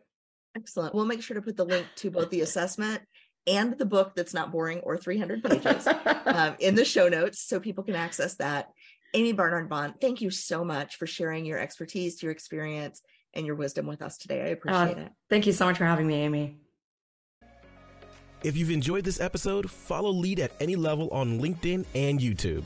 Excellent. 0.56 0.94
We'll 0.94 1.06
make 1.06 1.22
sure 1.22 1.36
to 1.36 1.42
put 1.42 1.56
the 1.56 1.66
link 1.66 1.86
to 1.98 2.12
both 2.12 2.30
the 2.30 2.42
assessment 2.42 3.04
and 3.48 3.78
the 3.78 3.86
book 3.86 4.14
that's 4.16 4.34
not 4.34 4.52
boring 4.52 4.80
or 4.80 4.98
300 4.98 5.44
pages 5.44 5.88
um, 6.26 6.56
in 6.60 6.76
the 6.76 6.86
show 6.86 7.10
notes 7.10 7.40
so 7.42 7.60
people 7.60 7.84
can 7.84 7.96
access 7.96 8.36
that. 8.36 8.70
Amii 9.16 9.36
Barnard-Bahn, 9.36 9.96
thank 10.02 10.22
you 10.22 10.32
so 10.32 10.66
much 10.66 10.96
for 10.96 11.06
sharing 11.06 11.46
your 11.46 11.60
expertise, 11.60 12.24
your 12.24 12.32
experience, 12.32 13.02
and 13.34 13.46
your 13.46 13.56
wisdom 13.56 13.86
with 13.86 14.02
us 14.02 14.18
today. 14.18 14.42
I 14.42 14.50
uh, 14.50 14.54
appreciate 14.54 14.98
uh, 14.98 15.06
it. 15.06 15.12
Thank 15.30 15.46
you 15.46 15.54
so 15.54 15.66
much 15.66 15.78
for 15.78 15.86
having 15.86 16.08
me, 16.08 16.16
Amy. 16.16 16.58
If 18.44 18.58
you've 18.58 18.72
enjoyed 18.72 19.06
this 19.06 19.22
episode, 19.22 19.70
follow 19.70 20.10
Lead 20.10 20.40
at 20.40 20.52
any 20.60 20.76
level 20.76 21.10
on 21.10 21.40
LinkedIn 21.40 21.86
and 21.96 22.20
YouTube. 22.20 22.64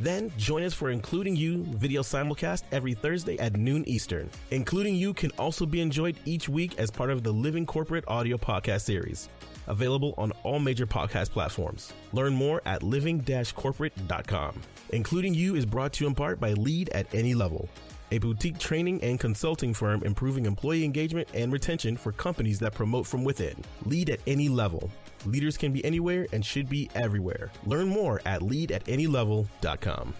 Then 0.00 0.32
join 0.36 0.62
us 0.62 0.74
for 0.74 0.90
Including 0.90 1.36
You 1.36 1.64
video 1.64 2.02
simulcast 2.02 2.64
every 2.72 2.94
Thursday 2.94 3.38
at 3.38 3.56
noon 3.56 3.84
Eastern. 3.88 4.30
Including 4.50 4.96
You 4.96 5.14
can 5.14 5.30
also 5.32 5.66
be 5.66 5.80
enjoyed 5.80 6.16
each 6.24 6.48
week 6.48 6.78
as 6.78 6.90
part 6.90 7.10
of 7.10 7.22
the 7.22 7.32
Living 7.32 7.66
Corporate 7.66 8.04
audio 8.08 8.36
podcast 8.36 8.82
series 8.82 9.28
available 9.66 10.14
on 10.18 10.32
all 10.42 10.58
major 10.58 10.86
podcast 10.86 11.30
platforms. 11.30 11.92
Learn 12.12 12.34
more 12.34 12.62
at 12.66 12.82
living-corporate.com. 12.82 14.60
Including 14.90 15.34
You 15.34 15.56
is 15.56 15.66
brought 15.66 15.92
to 15.94 16.04
you 16.04 16.08
in 16.08 16.14
part 16.14 16.40
by 16.40 16.52
Lead 16.54 16.90
at 16.90 17.12
Any 17.14 17.34
Level, 17.34 17.68
a 18.10 18.18
boutique 18.18 18.58
training 18.58 19.02
and 19.02 19.18
consulting 19.18 19.72
firm 19.72 20.02
improving 20.02 20.46
employee 20.46 20.84
engagement 20.84 21.28
and 21.32 21.52
retention 21.52 21.96
for 21.96 22.12
companies 22.12 22.58
that 22.58 22.74
promote 22.74 23.06
from 23.06 23.24
within. 23.24 23.56
Lead 23.86 24.10
at 24.10 24.20
any 24.26 24.48
level. 24.48 24.90
Leaders 25.26 25.56
can 25.56 25.72
be 25.72 25.84
anywhere 25.84 26.26
and 26.32 26.44
should 26.44 26.68
be 26.68 26.90
everywhere. 26.94 27.50
Learn 27.66 27.88
more 27.88 28.20
at 28.24 28.40
leadatanylevel.com. 28.40 30.14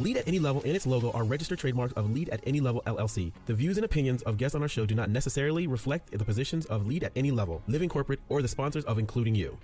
Lead 0.00 0.16
at 0.16 0.26
Any 0.26 0.38
Level 0.38 0.62
and 0.64 0.74
its 0.74 0.86
logo 0.86 1.10
are 1.12 1.24
registered 1.24 1.58
trademarks 1.58 1.92
of 1.92 2.10
Lead 2.10 2.30
at 2.30 2.40
Any 2.46 2.60
Level 2.60 2.82
LLC. 2.86 3.32
The 3.46 3.54
views 3.54 3.76
and 3.76 3.84
opinions 3.84 4.22
of 4.22 4.38
guests 4.38 4.54
on 4.54 4.62
our 4.62 4.68
show 4.68 4.86
do 4.86 4.94
not 4.94 5.10
necessarily 5.10 5.66
reflect 5.66 6.10
the 6.10 6.24
positions 6.24 6.66
of 6.66 6.86
Lead 6.86 7.04
at 7.04 7.12
Any 7.16 7.30
Level, 7.30 7.62
Living 7.66 7.88
Corporate, 7.88 8.20
or 8.28 8.40
the 8.40 8.48
sponsors 8.48 8.84
of 8.84 8.98
Including 8.98 9.34
You. 9.34 9.58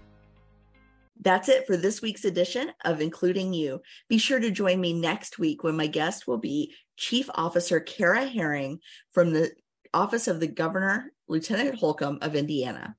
That's 1.22 1.48
it 1.48 1.66
for 1.66 1.78
this 1.78 2.02
week's 2.02 2.26
edition 2.26 2.70
of 2.84 3.00
Including 3.00 3.54
You. 3.54 3.80
Be 4.08 4.18
sure 4.18 4.38
to 4.38 4.50
join 4.50 4.80
me 4.80 4.92
next 4.92 5.38
week 5.38 5.64
when 5.64 5.76
my 5.76 5.86
guest 5.86 6.26
will 6.26 6.38
be 6.38 6.74
Chief 6.98 7.30
Officer 7.34 7.80
Kara 7.80 8.26
Herring 8.26 8.80
from 9.12 9.32
the 9.32 9.52
Office 9.94 10.28
of 10.28 10.40
the 10.40 10.46
Governor, 10.46 11.12
Lieutenant 11.28 11.76
Holcomb 11.76 12.18
of 12.20 12.36
Indiana. 12.36 12.96